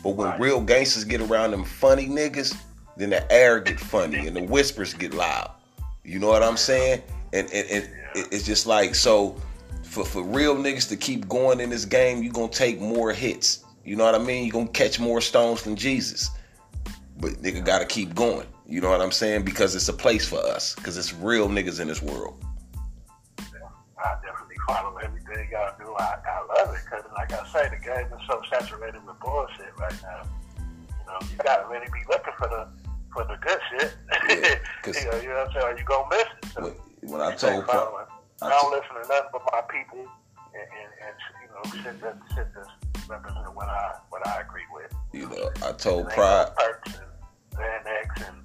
But 0.03 0.11
when 0.11 0.27
right. 0.27 0.39
real 0.39 0.61
gangsters 0.61 1.03
get 1.03 1.21
around 1.21 1.51
them 1.51 1.63
funny 1.63 2.07
niggas, 2.07 2.55
then 2.97 3.09
the 3.09 3.31
air 3.31 3.59
get 3.59 3.79
funny 3.79 4.27
and 4.27 4.35
the 4.35 4.43
whispers 4.43 4.93
get 4.93 5.13
loud. 5.13 5.51
You 6.03 6.19
know 6.19 6.27
what 6.27 6.43
I'm 6.43 6.57
saying? 6.57 7.01
And 7.33 7.51
and, 7.51 7.69
and 7.69 7.89
it's 8.13 8.45
just 8.45 8.67
like 8.67 8.93
so 8.93 9.35
for, 9.81 10.05
for 10.05 10.23
real 10.23 10.55
niggas 10.55 10.87
to 10.89 10.97
keep 10.97 11.27
going 11.27 11.59
in 11.59 11.69
this 11.71 11.85
game, 11.85 12.21
you're 12.21 12.33
gonna 12.33 12.49
take 12.49 12.79
more 12.79 13.11
hits. 13.11 13.63
You 13.83 13.95
know 13.95 14.05
what 14.05 14.15
I 14.15 14.19
mean? 14.19 14.45
You're 14.45 14.53
gonna 14.53 14.67
catch 14.67 14.99
more 14.99 15.21
stones 15.21 15.63
than 15.63 15.75
Jesus. 15.75 16.29
But 17.19 17.33
nigga 17.41 17.65
gotta 17.65 17.85
keep 17.85 18.13
going. 18.13 18.45
You 18.67 18.81
know 18.81 18.89
what 18.89 19.01
I'm 19.01 19.11
saying? 19.11 19.43
Because 19.43 19.75
it's 19.75 19.89
a 19.89 19.93
place 19.93 20.27
for 20.27 20.39
us. 20.39 20.75
Because 20.75 20.97
it's 20.97 21.13
real 21.13 21.47
niggas 21.47 21.79
in 21.79 21.87
this 21.87 22.01
world. 22.01 22.43
I 23.39 24.15
definitely 24.23 24.55
follow 24.67 24.97
everything 24.97 25.49
y'all 25.51 25.73
do. 25.79 25.93
I, 25.97 26.17
I 26.25 26.63
love 26.63 26.75
it. 26.75 26.81
Because 26.83 27.05
like 27.13 27.31
I 27.31 27.45
say, 27.47 27.69
the 27.69 27.83
game 27.83 28.07
is 28.07 28.27
so 28.27 28.41
saturated 28.51 29.05
with 29.05 29.19
bullshit 29.19 29.71
right 29.77 29.95
now. 30.01 30.23
You 30.57 31.05
know, 31.07 31.19
you 31.31 31.37
gotta 31.43 31.67
really 31.67 31.87
be 31.93 31.99
looking 32.09 32.33
for 32.37 32.47
the 32.47 32.67
for 33.13 33.23
the 33.23 33.37
good 33.41 33.59
shit. 33.69 33.95
Yeah, 34.27 34.91
you, 35.05 35.11
know, 35.11 35.21
you 35.21 35.29
know 35.29 35.35
what 35.35 35.47
I'm 35.47 35.53
saying? 35.53 35.65
Or 35.65 35.77
you 35.77 35.85
gonna 35.85 36.07
miss 36.09 36.25
it. 36.43 36.49
So 36.53 36.61
when, 36.61 37.11
when 37.11 37.21
I 37.21 37.35
told 37.35 37.65
I 38.41 38.49
don't 38.49 38.71
listen 38.71 39.01
to 39.01 39.07
nothing 39.07 39.29
but 39.31 39.41
my 39.51 39.61
people 39.69 40.05
and, 40.53 40.67
and, 40.81 40.91
and 41.07 41.15
you 41.41 41.81
know 41.81 41.83
shit 41.83 42.01
that 42.01 42.17
shit 42.35 42.47
that's 42.53 43.09
represent 43.09 43.55
what 43.55 43.69
I 43.69 43.95
what 44.09 44.27
I 44.27 44.41
agree 44.41 44.65
with. 44.73 44.93
You 45.13 45.29
know, 45.29 45.49
I 45.65 45.71
told 45.73 46.09
Pride. 46.09 46.49
Perks 46.57 46.95
and 46.95 47.57
Van 47.57 47.81
X 48.03 48.21
and 48.27 48.44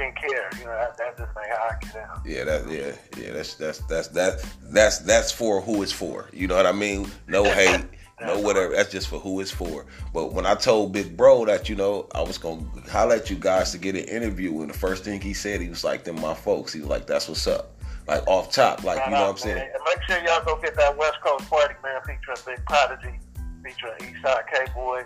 didn't 0.00 0.16
care. 0.16 0.50
You 0.58 0.64
know, 0.64 0.88
that, 0.96 1.16
just 1.16 1.30
ain't 1.38 1.50
how 1.50 1.68
I 1.68 1.76
get 1.80 1.96
out. 1.96 2.20
Yeah, 2.24 2.44
that 2.44 2.70
yeah, 2.70 3.22
yeah. 3.22 3.32
That's 3.32 3.54
that's 3.54 3.78
that's 3.80 4.08
that 4.08 4.44
that's 4.64 4.98
that's 4.98 5.30
for 5.30 5.60
who 5.60 5.82
it's 5.82 5.92
for. 5.92 6.28
You 6.32 6.46
know 6.46 6.56
what 6.56 6.66
I 6.66 6.72
mean? 6.72 7.10
No 7.28 7.44
hate. 7.44 7.84
no 8.20 8.38
whatever. 8.40 8.74
That's 8.74 8.90
just 8.90 9.08
for 9.08 9.18
who 9.18 9.40
it's 9.40 9.50
for. 9.50 9.86
But 10.12 10.32
when 10.32 10.46
I 10.46 10.54
told 10.54 10.92
Big 10.92 11.16
Bro 11.16 11.46
that 11.46 11.68
you 11.68 11.76
know 11.76 12.08
I 12.14 12.22
was 12.22 12.38
gonna 12.38 12.64
holler 12.90 13.16
at 13.16 13.30
you 13.30 13.36
guys 13.36 13.72
to 13.72 13.78
get 13.78 13.94
an 13.94 14.04
interview, 14.04 14.60
and 14.60 14.70
the 14.70 14.78
first 14.78 15.04
thing 15.04 15.20
he 15.20 15.34
said, 15.34 15.60
he 15.60 15.68
was 15.68 15.84
like, 15.84 16.04
"Them 16.04 16.20
my 16.20 16.34
folks." 16.34 16.72
He 16.72 16.80
was 16.80 16.88
like, 16.88 17.06
"That's 17.06 17.28
what's 17.28 17.46
up." 17.46 17.76
Like 18.06 18.26
off 18.26 18.50
top, 18.50 18.82
like 18.82 19.04
you 19.04 19.12
know 19.12 19.20
what 19.20 19.30
I'm 19.30 19.36
saying. 19.36 19.58
And 19.58 19.82
make 19.84 20.02
sure 20.08 20.18
y'all 20.24 20.44
go 20.44 20.60
get 20.60 20.74
that 20.76 20.96
West 20.96 21.18
Coast 21.22 21.48
party, 21.48 21.74
man, 21.84 22.00
featuring 22.00 22.38
Big 22.44 22.66
Prodigy, 22.66 23.20
featuring 23.62 23.92
Eastside 24.00 24.48
K 24.52 24.72
Boy, 24.74 25.04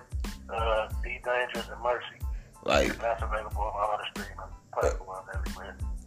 uh, 0.49 0.89
D 1.03 1.21
Dangerous, 1.23 1.69
and 1.69 1.83
Mercy. 1.83 2.25
Like 2.65 2.99
that's 2.99 3.23
available 3.23 3.61
on 3.61 3.73
all 3.75 3.99
the 3.99 4.23
streaming. 4.23 4.49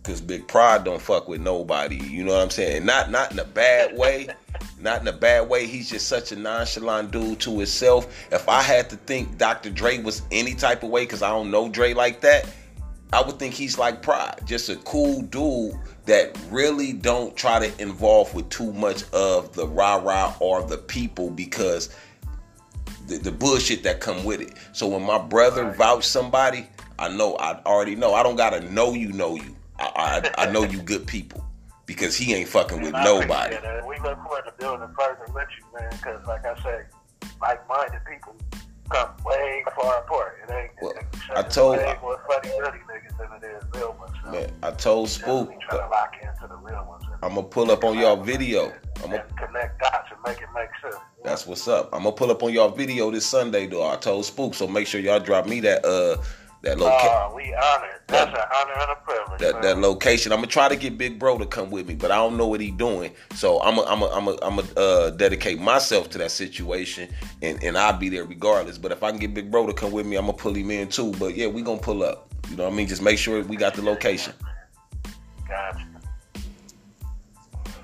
Cause 0.03 0.21
Big 0.21 0.47
Pride 0.47 0.86
don't 0.86 1.01
fuck 1.01 1.27
with 1.27 1.41
nobody. 1.41 1.97
You 1.97 2.23
know 2.23 2.34
what 2.34 2.43
I'm 2.43 2.49
saying? 2.49 2.86
Not 2.86 3.12
not 3.12 3.32
in 3.32 3.39
a 3.39 3.45
bad 3.45 3.97
way. 3.97 4.30
not 4.80 5.01
in 5.01 5.08
a 5.08 5.13
bad 5.13 5.49
way. 5.49 5.67
He's 5.67 5.89
just 5.89 6.08
such 6.08 6.32
a 6.32 6.36
nonchalant 6.36 7.12
dude 7.12 7.41
to 7.41 7.58
himself. 7.58 8.27
If 8.32 8.47
I 8.47 8.62
had 8.62 8.89
to 8.91 8.95
think 8.95 9.38
Dr. 9.38 9.69
Dre 9.69 9.99
was 9.99 10.21
any 10.32 10.53
type 10.53 10.84
of 10.84 10.89
way, 10.89 11.06
cause 11.06 11.21
I 11.21 11.30
don't 11.30 11.51
know 11.51 11.67
Dre 11.67 11.93
like 11.93 12.21
that, 12.21 12.47
I 13.12 13.21
would 13.21 13.38
think 13.38 13.53
he's 13.53 13.77
like 13.77 14.01
Pride, 14.01 14.39
just 14.45 14.69
a 14.69 14.77
cool 14.77 15.23
dude 15.23 15.77
that 16.06 16.38
really 16.49 16.93
don't 16.93 17.36
try 17.36 17.60
to 17.67 17.82
involve 17.82 18.34
with 18.34 18.49
too 18.49 18.71
much 18.73 19.03
of 19.12 19.53
the 19.53 19.67
rah 19.67 19.95
rah 19.95 20.34
or 20.39 20.63
the 20.63 20.77
people 20.77 21.30
because 21.30 21.93
the, 23.08 23.17
the 23.17 23.32
bullshit 23.32 23.84
that 23.84 23.99
come 23.99 24.23
with 24.23 24.41
it. 24.41 24.53
So 24.73 24.88
when 24.88 25.03
my 25.03 25.17
brother 25.17 25.65
right. 25.65 25.75
vouch 25.75 26.06
somebody, 26.06 26.67
I 26.99 27.10
know 27.10 27.36
I 27.36 27.62
already 27.65 27.95
know. 27.95 28.13
I 28.13 28.23
don't 28.23 28.36
gotta 28.36 28.62
know 28.71 28.93
you 28.93 29.12
know 29.12 29.36
you. 29.36 29.55
I 29.79 30.21
I, 30.38 30.45
I 30.47 30.51
know 30.51 30.63
you 30.63 30.81
good 30.81 31.05
people 31.05 31.45
because 31.86 32.15
he 32.15 32.33
ain't 32.33 32.49
fucking 32.49 32.81
with 32.81 32.93
nobody. 32.93 33.55
We 33.88 33.99
look 33.99 34.17
forward 34.23 34.43
to 34.45 34.53
building 34.60 34.89
further 34.99 35.31
with 35.33 35.47
you, 35.57 35.79
man. 35.79 35.89
Because 35.91 36.25
like 36.27 36.45
I 36.45 36.55
say, 36.63 36.83
like-minded 37.41 38.01
people 38.10 38.36
come 38.89 39.10
way 39.25 39.63
far 39.75 39.99
apart. 39.99 40.39
It 40.47 40.51
ain't. 40.51 40.71
Well, 40.81 40.93
I 41.36 41.43
told. 41.43 41.77
Way 41.77 41.97
more 42.01 42.21
funny, 42.27 42.49
dirty 42.57 42.79
niggas 42.79 43.17
than 43.17 43.27
it 43.41 43.55
is 43.57 43.63
real 43.73 43.95
ones. 43.99 44.13
So 44.23 44.31
man, 44.31 44.51
I 44.63 44.71
told 44.71 45.10
Spook. 45.10 45.51
Try 45.69 45.77
to 45.77 45.88
lock 45.88 46.15
into 46.21 46.47
the 46.47 46.55
real 46.55 46.86
ones. 46.88 47.03
I'm 47.21 47.36
gonna 47.36 47.47
pull 47.47 47.71
up 47.71 47.83
on 47.83 47.97
y'all 47.97 48.17
video. 48.17 48.73
I'm 49.03 49.12
gonna 49.12 49.25
connect 49.38 49.79
dots 49.79 50.10
and 50.12 50.19
make 50.25 50.41
it 50.41 50.49
make 50.55 50.69
sense. 50.81 51.01
That's 51.23 51.45
what's 51.45 51.67
up. 51.67 51.89
I'm 51.93 52.03
gonna 52.03 52.15
pull 52.15 52.31
up 52.31 52.41
on 52.43 52.53
y'all 52.53 52.69
video 52.69 53.12
this 53.12 53.25
Sunday, 53.25 53.67
though. 53.67 53.88
I 53.89 53.95
told 53.97 54.25
Spook, 54.25 54.53
so 54.53 54.67
make 54.67 54.88
sure 54.88 54.99
y'all 55.01 55.19
drop 55.19 55.45
me 55.45 55.60
that 55.62 55.86
uh 55.86 56.17
that 56.63 56.80
location. 56.80 57.36
We 57.36 57.54
honored. 57.54 57.89
That's 58.08 58.32
that, 58.32 58.39
an 58.39 58.48
honor 58.56 58.82
and 58.82 58.91
a 58.91 58.96
privilege. 58.96 59.39
That, 59.39 59.62
that 59.62 59.78
location. 59.78 60.32
I'm 60.32 60.39
gonna 60.39 60.48
try 60.48 60.67
to 60.67 60.76
get 60.76 60.98
Big 60.98 61.20
Bro 61.20 61.38
to 61.39 61.46
come 61.46 61.70
with 61.70 61.88
me, 61.88 61.96
but 61.96 62.12
I 62.12 62.15
don't 62.15 62.36
know 62.36 62.48
what 62.48 62.62
he 62.62 62.72
doing. 62.72 63.12
So 63.36 63.62
I'm 63.62 63.76
gonna 63.76 63.88
I'm 63.89 64.00
gonna 64.00 64.41
I'm 64.41 64.56
gonna 64.56 64.60
I'm 64.60 64.67
uh, 64.76 65.10
dedicate 65.12 65.60
myself 65.60 66.10
to 66.12 66.17
that 66.17 66.32
situation, 66.32 67.10
and 67.41 67.63
and 67.63 67.78
I'll 67.78 67.98
be 67.98 68.10
there 68.10 68.24
regardless. 68.24 68.78
But 68.78 68.91
if 68.91 69.04
I 69.04 69.12
can 69.12 69.20
get 69.20 69.34
Big 69.34 69.52
Bro 69.52 69.67
to 69.67 69.74
come 69.74 69.91
with 69.91 70.06
me, 70.06 70.15
I'm 70.15 70.26
gonna 70.26 70.38
pull 70.38 70.54
him 70.54 70.72
in 70.72 70.89
too. 70.89 71.12
But 71.20 71.36
yeah, 71.36 71.48
we 71.48 71.62
gonna 71.62 71.80
pull 71.80 72.04
up. 72.04 72.34
You 72.50 72.56
know 72.56 72.63
what 72.63 72.74
I 72.74 72.76
mean? 72.76 72.88
Just 72.88 73.02
make 73.02 73.17
sure 73.17 73.41
we 73.43 73.56
got 73.56 73.76
the 73.76 73.82
location. 73.82 74.34
Gotcha. 75.48 75.86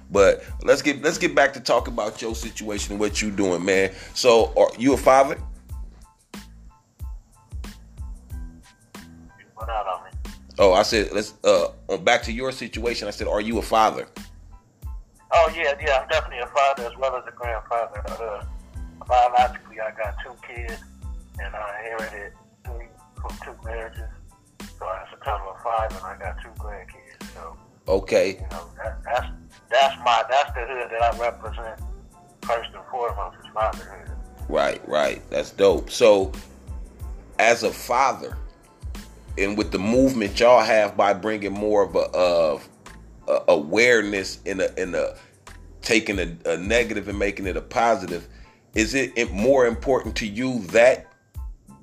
But 0.10 0.44
let's 0.62 0.82
get 0.82 1.02
let's 1.02 1.18
get 1.18 1.34
back 1.36 1.54
to 1.54 1.60
talk 1.60 1.88
about 1.88 2.22
your 2.22 2.36
situation 2.36 2.94
and 2.94 3.00
what 3.00 3.22
you 3.22 3.32
doing, 3.32 3.66
man. 3.66 3.92
So, 4.14 4.54
are 4.56 4.70
you 4.78 4.94
a 4.94 4.98
father? 4.98 5.38
Oh, 10.60 10.74
I 10.74 10.84
said 10.84 11.12
let's 11.12 11.34
uh 11.44 11.70
back 11.98 12.24
to 12.24 12.32
your 12.32 12.52
situation. 12.52 13.08
I 13.08 13.12
said, 13.12 13.28
are 13.28 13.42
you 13.42 13.58
a 13.58 13.62
father? 13.62 14.08
Oh 15.32 15.52
yeah, 15.56 15.74
yeah, 15.82 16.00
I'm 16.02 16.08
definitely 16.10 16.39
a 16.39 16.48
father 16.48 16.86
as 16.86 16.98
well 16.98 17.16
as 17.16 17.24
a 17.28 17.32
grandfather. 17.32 18.04
Uh, 18.08 18.46
biologically, 19.08 19.80
I 19.80 19.92
got 19.92 20.16
two 20.24 20.36
kids, 20.48 20.80
and 21.39 21.56
I 21.56 21.80
inherited 21.80 22.34
three 22.66 22.88
from 23.20 23.38
two 23.44 23.56
marriages. 23.66 24.10
So 24.60 24.86
that's 24.86 25.10
a 25.12 25.26
total 25.26 25.50
of 25.50 25.62
five, 25.63 25.92
and 25.92 26.06
I 26.06 26.18
got 26.20 26.42
two 26.42 26.50
grandkids. 26.62 27.34
So 27.34 27.58
okay, 27.88 28.36
you 28.36 28.48
know 28.52 28.70
that, 28.84 29.04
that's 29.04 29.28
that's 29.72 29.98
my 30.06 30.24
that's 30.30 30.54
the 30.54 30.66
hood 30.68 30.92
that 30.92 31.02
I 31.02 31.18
represent 31.18 31.82
first 32.44 32.70
and 32.76 32.84
foremost 32.92 33.38
is 33.39 33.52
fatherhood. 33.54 34.12
Right, 34.50 34.88
right. 34.88 35.22
That's 35.30 35.52
dope. 35.52 35.89
So, 35.89 36.32
as 37.39 37.63
a 37.63 37.72
father, 37.72 38.38
and 39.38 39.58
with 39.58 39.72
the 39.72 39.80
movement 39.80 40.39
y'all 40.39 40.63
have 40.63 40.96
by 40.96 41.13
bringing 41.13 41.54
more 41.54 41.84
of 41.84 41.96
a 41.96 42.00
of 42.17 42.69
awareness 43.48 44.39
in 44.46 44.62
a 44.62 44.69
in 44.78 44.96
a 44.96 45.15
taking 45.82 46.19
a, 46.19 46.36
a 46.46 46.58
negative 46.58 47.08
and 47.08 47.19
making 47.19 47.46
it 47.46 47.58
a 47.58 47.62
positive, 47.62 48.28
is 48.74 48.93
it 48.93 49.32
more 49.32 49.65
important 49.67 50.15
to 50.15 50.28
you 50.28 50.60
that 50.67 51.08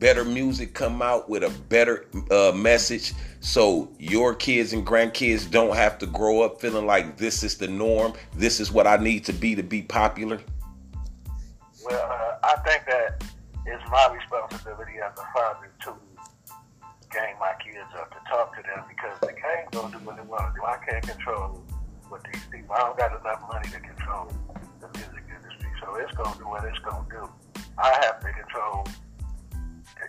better 0.00 0.24
music 0.24 0.72
come 0.72 1.02
out 1.02 1.28
with 1.28 1.44
a 1.44 1.50
better 1.68 2.06
uh, 2.30 2.52
message 2.54 3.12
so 3.40 3.92
your 3.98 4.34
kids 4.34 4.72
and 4.72 4.86
grandkids 4.86 5.48
don't 5.48 5.76
have 5.76 5.98
to 5.98 6.06
grow 6.06 6.40
up 6.40 6.58
feeling 6.58 6.86
like 6.86 7.18
this 7.18 7.42
is 7.42 7.58
the 7.58 7.68
norm 7.68 8.14
this 8.34 8.60
is 8.60 8.72
what 8.72 8.86
i 8.86 8.96
need 8.96 9.22
to 9.26 9.32
be 9.34 9.54
to 9.54 9.62
be 9.62 9.82
popular? 9.82 10.40
Well 11.84 12.00
uh, 12.00 12.38
i 12.42 12.56
think 12.66 12.86
that 12.86 13.22
it's 13.66 13.90
my 13.90 14.10
responsibility 14.14 14.94
as 15.04 15.12
a 15.18 15.38
father 15.38 15.70
to 15.82 15.94
gang 17.10 17.34
my 17.38 17.52
kids 17.58 17.90
up 17.98 18.10
to 18.10 18.20
talk 18.30 18.54
to 18.56 18.62
them 18.62 18.86
because 18.88 19.18
the 19.20 19.34
gang 19.34 19.66
gonna 19.72 19.98
do 19.98 20.04
what 20.06 20.16
they 20.16 20.22
want 20.22 20.54
to 20.54 20.60
do. 20.60 20.64
I 20.64 20.78
can't 20.78 21.02
control 21.02 21.62
what 22.08 22.22
these 22.24 22.42
people. 22.50 22.74
I 22.74 22.86
don't 22.86 22.98
got 22.98 23.18
enough 23.18 23.42
money 23.50 23.68
to 23.70 23.80
control 23.80 24.30
the 24.80 24.88
music 24.94 25.26
industry, 25.26 25.70
so 25.82 25.94
it's 25.98 26.14
gonna 26.14 26.38
do 26.38 26.46
what 26.46 26.64
it's 26.64 26.78
gonna 26.80 27.06
do. 27.10 27.26
I 27.78 27.90
have 28.06 28.20
to 28.22 28.30
control 28.32 28.86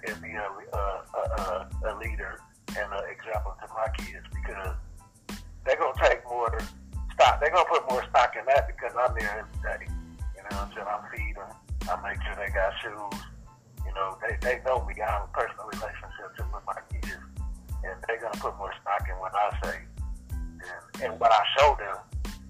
and 0.08 0.22
be 0.22 0.32
a, 0.32 0.46
a, 0.46 0.84
a, 1.18 1.70
a 1.86 1.92
leader 1.98 2.40
and 2.70 2.88
an 2.94 3.06
example 3.12 3.54
to 3.60 3.68
my 3.74 3.90
kids 3.98 4.26
because 4.30 4.74
they're 5.66 5.78
gonna 5.78 5.98
take 6.02 6.24
more 6.30 6.54
stock. 7.14 7.42
They're 7.42 7.52
gonna 7.52 7.70
put 7.70 7.90
more 7.90 8.04
stock 8.10 8.34
in 8.38 8.46
that 8.46 8.68
because 8.68 8.94
I'm 8.98 9.14
there 9.18 9.46
every 9.46 9.60
day. 9.62 9.86
You 10.38 10.42
know 10.46 10.54
what 10.58 10.70
I'm 10.70 10.74
saying? 10.74 10.88
I 10.88 10.98
feed 11.14 11.36
them. 11.36 11.50
I 11.90 11.94
make 12.08 12.22
sure 12.24 12.36
they 12.38 12.54
got 12.54 12.74
shoes. 12.82 13.22
You 13.86 13.94
know, 13.94 14.18
they, 14.22 14.38
they 14.42 14.62
know 14.64 14.86
me. 14.86 14.96
I 15.02 15.12
have 15.12 15.28
a 15.28 15.34
personal 15.34 15.66
relationship 15.68 16.38
with 16.38 16.64
my 16.66 16.80
and 17.84 17.96
they're 18.08 18.20
gonna 18.20 18.38
put 18.40 18.58
more 18.58 18.74
stock 18.82 19.08
in 19.10 19.16
what 19.18 19.34
I 19.36 19.50
say 19.64 19.78
and, 20.30 21.04
and 21.04 21.20
what 21.20 21.32
I 21.32 21.44
show 21.58 21.76
them 21.80 21.98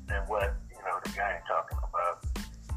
than 0.08 0.22
what 0.28 0.56
you 0.70 0.82
know 0.84 1.00
the 1.04 1.12
gang 1.12 1.40
talking 1.48 1.78
about. 1.78 2.26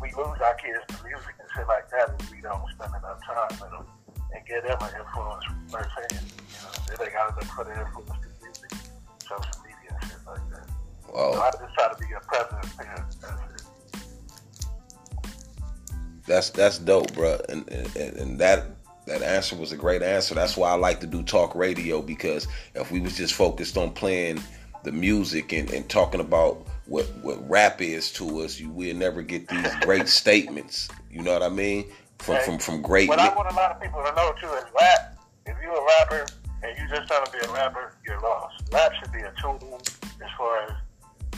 We 0.01 0.09
lose 0.13 0.39
our 0.43 0.55
kids 0.55 0.85
to 0.89 0.97
music 1.05 1.35
and 1.39 1.49
shit 1.55 1.67
like 1.67 1.89
that 1.91 2.15
if 2.21 2.31
we 2.31 2.41
don't 2.41 2.63
spend 2.75 2.93
enough 2.95 3.21
time 3.25 3.51
with 3.61 3.71
them 3.71 3.87
and 4.35 4.47
get 4.47 4.67
them 4.67 4.79
an 4.81 4.93
influence 5.01 5.45
firsthand. 5.71 6.23
You 6.23 6.59
know, 6.63 7.05
they 7.05 7.11
gotta 7.11 7.35
look 7.35 7.45
for 7.51 7.65
the 7.65 7.73
influence 7.73 8.21
to 8.23 8.31
music, 8.45 8.73
social 9.23 9.59
media, 9.65 9.91
and 9.91 10.11
shit 10.11 10.21
like 10.27 10.45
that. 10.51 10.69
Wow. 11.13 11.33
So 11.33 11.41
I 11.41 11.51
just 11.51 11.75
try 11.75 11.89
to 11.89 11.99
be 11.99 12.13
a 12.15 12.21
president 12.21 12.77
parent. 12.77 13.15
That's 16.27 16.51
that's 16.51 16.79
dope, 16.79 17.13
bro. 17.15 17.39
And, 17.49 17.69
and 17.71 17.97
and 17.97 18.39
that 18.41 18.65
that 19.07 19.23
answer 19.23 19.57
was 19.57 19.73
a 19.73 19.77
great 19.77 20.03
answer. 20.03 20.35
That's 20.35 20.57
why 20.57 20.71
I 20.71 20.75
like 20.75 21.01
to 21.01 21.07
do 21.07 21.23
talk 21.23 21.55
radio 21.55 22.01
because 22.01 22.47
if 22.75 22.91
we 22.91 23.01
was 23.01 23.17
just 23.17 23.35
focused 23.35 23.77
on 23.77 23.93
playing 23.93 24.41
the 24.83 24.93
music 24.93 25.53
and, 25.53 25.71
and 25.71 25.89
talking 25.89 26.21
about 26.21 26.67
what 26.87 27.07
what 27.23 27.49
rap 27.49 27.81
is 27.81 28.13
to 28.13 28.41
us, 28.41 28.61
you 28.61 28.71
will 28.71 28.95
never 28.95 29.23
get 29.23 29.49
these 29.49 29.75
great 29.81 30.09
statements. 30.09 30.89
You 31.11 31.23
know 31.23 31.33
what 31.33 31.43
I 31.43 31.49
mean? 31.49 31.87
From 32.19 32.43
from 32.45 32.59
from 32.59 32.83
great. 32.83 33.09
What 33.09 33.19
I 33.19 33.35
want 33.35 33.51
a 33.51 33.55
lot 33.55 33.73
of 33.73 33.81
people 33.81 34.03
to 34.03 34.15
know 34.15 34.35
too 34.41 34.49
is 34.49 34.65
rap. 34.81 35.19
If 35.47 35.57
you're 35.63 35.73
a 35.73 35.85
rapper 35.85 36.27
and 36.63 36.79
you 36.79 36.89
just 36.89 37.09
trying 37.09 37.25
to 37.25 37.33
be 37.33 37.39
a 37.39 37.53
rapper, 37.53 37.95
you're 38.07 38.21
lost. 38.21 38.65
Rap 38.73 38.93
should 38.95 39.13
be 39.13 39.21
a 39.21 39.33
tool 39.41 39.81
as 40.01 40.31
far 40.39 40.63
as 40.65 40.73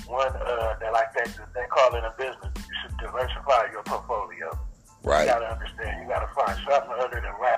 one 0.07 0.29
uh, 0.29 0.77
that 0.81 0.93
like 0.93 1.13
that 1.15 1.29
they 1.55 1.67
call 1.71 1.95
it 1.95 2.05
a 2.05 2.15
business. 2.17 2.53
You 2.57 2.75
should 2.83 2.99
diversify 2.99 3.71
your 3.73 3.83
portfolio. 3.83 4.57
Right. 5.03 5.23
You 5.23 5.33
gotta 5.33 5.53
understand. 5.53 6.03
You 6.03 6.09
gotta 6.09 6.29
find 6.35 6.59
something 6.69 6.93
other 6.99 7.21
than 7.21 7.33
rap 7.41 7.56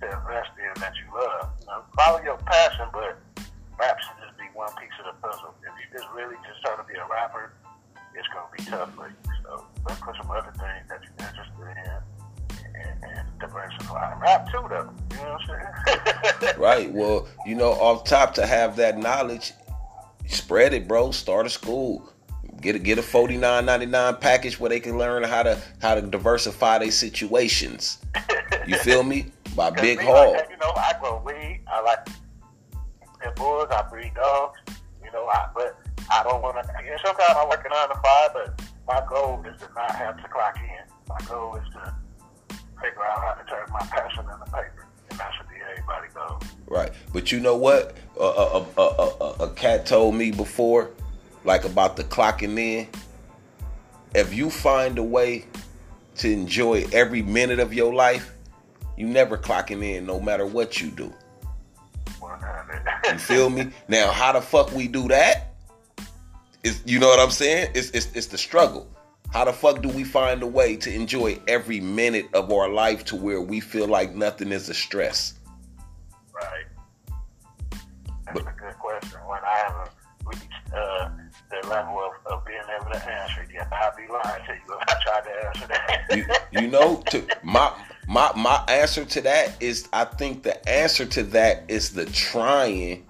to 0.00 0.06
invest 0.06 0.50
in 0.58 0.80
that 0.80 0.94
you 0.96 1.06
love. 1.14 1.50
You 1.60 1.66
know, 1.66 1.82
follow 1.96 2.22
your 2.22 2.36
passion, 2.38 2.86
but 2.92 3.18
rap 3.78 3.98
should 4.00 4.16
just 4.24 4.38
be 4.38 4.44
one 4.54 4.70
piece 4.76 4.94
of 5.04 5.14
the 5.14 5.16
puzzle. 5.20 5.54
If 5.62 5.72
you 5.78 5.98
just 5.98 6.10
really 6.14 6.36
just 6.46 6.62
trying 6.64 6.78
to 6.78 6.84
be 6.84 6.94
a 6.94 7.06
rapper, 7.06 7.52
it's 8.14 8.28
gonna 8.28 8.46
be 8.56 8.64
tough 8.64 8.94
for 8.94 9.08
you. 9.08 9.16
So 9.42 9.66
let's 9.86 10.00
put 10.00 10.16
some 10.16 10.30
other 10.30 10.52
things 10.58 10.84
that 10.88 11.00
you're 11.02 11.28
interested 11.28 11.54
in. 11.62 12.00
And, 12.74 13.04
and 13.04 13.28
diversify. 13.38 14.18
Rap 14.18 14.50
too, 14.50 14.66
though. 14.68 14.90
You 15.12 15.16
know 15.18 15.38
what 15.38 15.50
I'm 15.50 16.36
saying? 16.42 16.54
right. 16.58 16.90
Well, 16.90 17.28
you 17.46 17.54
know, 17.54 17.70
off 17.70 18.02
top 18.02 18.34
to 18.34 18.46
have 18.46 18.74
that 18.76 18.98
knowledge, 18.98 19.52
spread 20.26 20.74
it, 20.74 20.88
bro. 20.88 21.12
Start 21.12 21.46
a 21.46 21.50
school 21.50 22.12
Get 22.64 22.76
a 22.76 22.78
get 22.78 22.96
a 22.96 23.02
forty 23.02 23.36
nine 23.36 23.66
ninety 23.66 23.84
nine 23.84 24.16
package 24.16 24.58
where 24.58 24.70
they 24.70 24.80
can 24.80 24.96
learn 24.96 25.22
how 25.22 25.42
to 25.42 25.60
how 25.80 25.94
to 25.94 26.00
diversify 26.00 26.78
their 26.78 26.90
situations. 26.90 27.98
You 28.66 28.78
feel 28.78 29.02
me? 29.02 29.26
By 29.56 29.70
Big 29.70 30.00
Hall. 30.00 30.32
Like, 30.32 30.48
you 30.50 30.56
know, 30.56 30.72
I 30.76 30.94
grow 31.00 31.22
weed. 31.24 31.62
I 31.68 31.80
like 31.82 32.06
pit 33.20 33.36
bulls, 33.36 33.68
I 33.70 33.82
breed 33.88 34.12
dogs. 34.14 34.58
You 35.04 35.12
know, 35.12 35.26
I 35.26 35.48
but 35.54 35.78
I 36.10 36.22
don't 36.22 36.42
want 36.42 36.56
to. 36.56 36.84
You 36.84 36.90
know, 36.90 36.96
sometimes 37.04 37.36
I 37.36 37.46
work 37.48 37.64
a 37.64 37.68
nine 37.68 37.88
to 37.88 37.94
five, 37.94 38.30
but 38.34 38.62
my 38.86 39.02
goal 39.08 39.44
is 39.46 39.60
to 39.60 39.68
not 39.74 39.94
have 39.94 40.16
to 40.16 40.28
clock 40.28 40.56
in. 40.56 40.92
My 41.08 41.18
goal 41.26 41.56
is 41.56 41.64
to 41.74 41.94
figure 42.82 43.04
out 43.04 43.20
how 43.20 43.32
to 43.34 43.44
turn 43.48 43.66
my 43.72 43.80
passion 43.80 44.24
into 44.24 44.44
paper, 44.46 44.86
and 45.10 45.18
that 45.18 45.30
should 45.36 45.48
be 45.48 45.54
everybody's 45.70 46.12
goal. 46.12 46.40
Right, 46.66 46.92
but 47.12 47.30
you 47.30 47.40
know 47.40 47.56
what? 47.56 47.96
A, 48.18 48.24
a, 48.24 48.66
a, 48.76 48.82
a, 48.82 49.44
a 49.44 49.54
cat 49.54 49.86
told 49.86 50.14
me 50.14 50.30
before, 50.30 50.90
like 51.44 51.64
about 51.64 51.96
the 51.96 52.04
clocking 52.04 52.58
in. 52.58 52.88
If 54.14 54.34
you 54.34 54.50
find 54.50 54.98
a 54.98 55.02
way 55.02 55.46
to 56.16 56.32
enjoy 56.32 56.86
every 56.92 57.22
minute 57.22 57.58
of 57.58 57.74
your 57.74 57.92
life, 57.92 58.33
you 58.96 59.06
never 59.06 59.36
clocking 59.36 59.82
in, 59.84 60.06
no 60.06 60.20
matter 60.20 60.46
what 60.46 60.80
you 60.80 60.90
do. 60.90 61.12
You 63.10 63.18
feel 63.18 63.50
me? 63.50 63.70
Now, 63.88 64.10
how 64.10 64.32
the 64.32 64.40
fuck 64.40 64.72
we 64.72 64.88
do 64.88 65.08
that? 65.08 65.54
Is 66.62 66.82
you 66.86 66.98
know 66.98 67.08
what 67.08 67.20
I'm 67.20 67.30
saying? 67.30 67.72
It's, 67.74 67.90
it's 67.90 68.10
it's 68.14 68.26
the 68.26 68.38
struggle. 68.38 68.88
How 69.30 69.44
the 69.44 69.52
fuck 69.52 69.82
do 69.82 69.88
we 69.88 70.04
find 70.04 70.42
a 70.42 70.46
way 70.46 70.76
to 70.76 70.94
enjoy 70.94 71.38
every 71.48 71.80
minute 71.80 72.26
of 72.32 72.52
our 72.52 72.68
life 72.68 73.04
to 73.06 73.16
where 73.16 73.40
we 73.40 73.60
feel 73.60 73.88
like 73.88 74.14
nothing 74.14 74.52
is 74.52 74.68
a 74.68 74.74
stress? 74.74 75.34
Right. 76.32 76.64
That's 77.72 77.82
but, 78.32 78.42
a 78.42 78.56
good 78.56 78.78
question. 78.78 79.18
When 79.26 79.40
I 79.44 79.58
haven't 79.66 79.90
reached 80.24 80.74
uh, 80.74 81.10
the 81.50 81.68
level 81.68 81.98
of, 81.98 82.32
of 82.32 82.46
being 82.46 82.62
able 82.80 82.92
to 82.92 83.10
answer 83.10 83.42
it 83.42 83.48
yet, 83.52 83.68
I'll 83.72 83.94
be 83.96 84.10
lying 84.10 84.44
to 84.46 84.52
you 84.52 84.78
if 84.80 84.88
I 84.88 84.94
try 85.02 85.20
to 85.20 85.46
answer 85.46 85.66
that. 85.66 86.16
you, 86.16 86.60
you 86.60 86.68
know, 86.68 87.02
to 87.10 87.26
my 87.42 87.72
my 88.06 88.30
my 88.36 88.62
answer 88.68 89.04
to 89.04 89.20
that 89.22 89.62
is 89.62 89.88
I 89.92 90.04
think 90.04 90.42
the 90.42 90.68
answer 90.68 91.06
to 91.06 91.22
that 91.24 91.64
is 91.68 91.90
the 91.90 92.06
trying, 92.06 93.06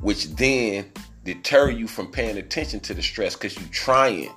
which 0.00 0.28
then 0.36 0.90
deter 1.24 1.70
you 1.70 1.86
from 1.86 2.10
paying 2.10 2.38
attention 2.38 2.80
to 2.80 2.94
the 2.94 3.02
stress 3.02 3.34
because 3.34 3.58
you're 3.58 3.68
trying 3.68 4.30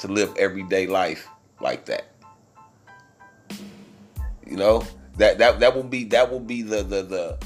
to 0.00 0.08
live 0.08 0.34
everyday 0.36 0.86
life 0.86 1.28
like 1.60 1.84
that. 1.86 2.06
You 4.46 4.56
know 4.56 4.84
that 5.16 5.38
that 5.38 5.60
that 5.60 5.74
will 5.74 5.84
be 5.84 6.04
that 6.04 6.30
will 6.30 6.40
be 6.40 6.62
the 6.62 6.82
the 6.82 7.02
the 7.02 7.38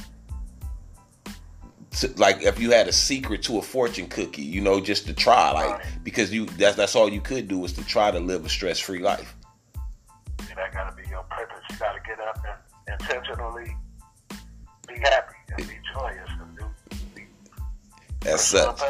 to, 1.99 2.13
like 2.17 2.43
if 2.43 2.61
you 2.61 2.71
had 2.71 2.87
a 2.89 2.93
secret 2.93 3.43
to 3.45 3.59
a 3.59 3.63
fortune 3.63 4.09
cookie, 4.09 4.43
you 4.43 4.61
know, 4.61 4.81
just 4.81 5.07
to 5.07 5.13
try, 5.13 5.51
like 5.53 5.83
because 6.05 6.33
you 6.33 6.47
that's 6.47 6.77
that's 6.77 6.95
all 6.95 7.09
you 7.09 7.21
could 7.21 7.49
do 7.49 7.65
is 7.65 7.73
to 7.75 7.85
try 7.85 8.11
to 8.11 8.21
live 8.21 8.45
a 8.45 8.49
stress 8.49 8.79
free 8.79 9.01
life. 9.01 9.35
Intentionally 13.39 13.77
be 14.87 14.95
happy 15.01 15.35
and 15.57 15.69
be 15.69 15.75
joyous 15.93 16.31
and 16.41 16.59
do. 16.59 16.65
That's 18.21 18.43
such. 18.43 18.81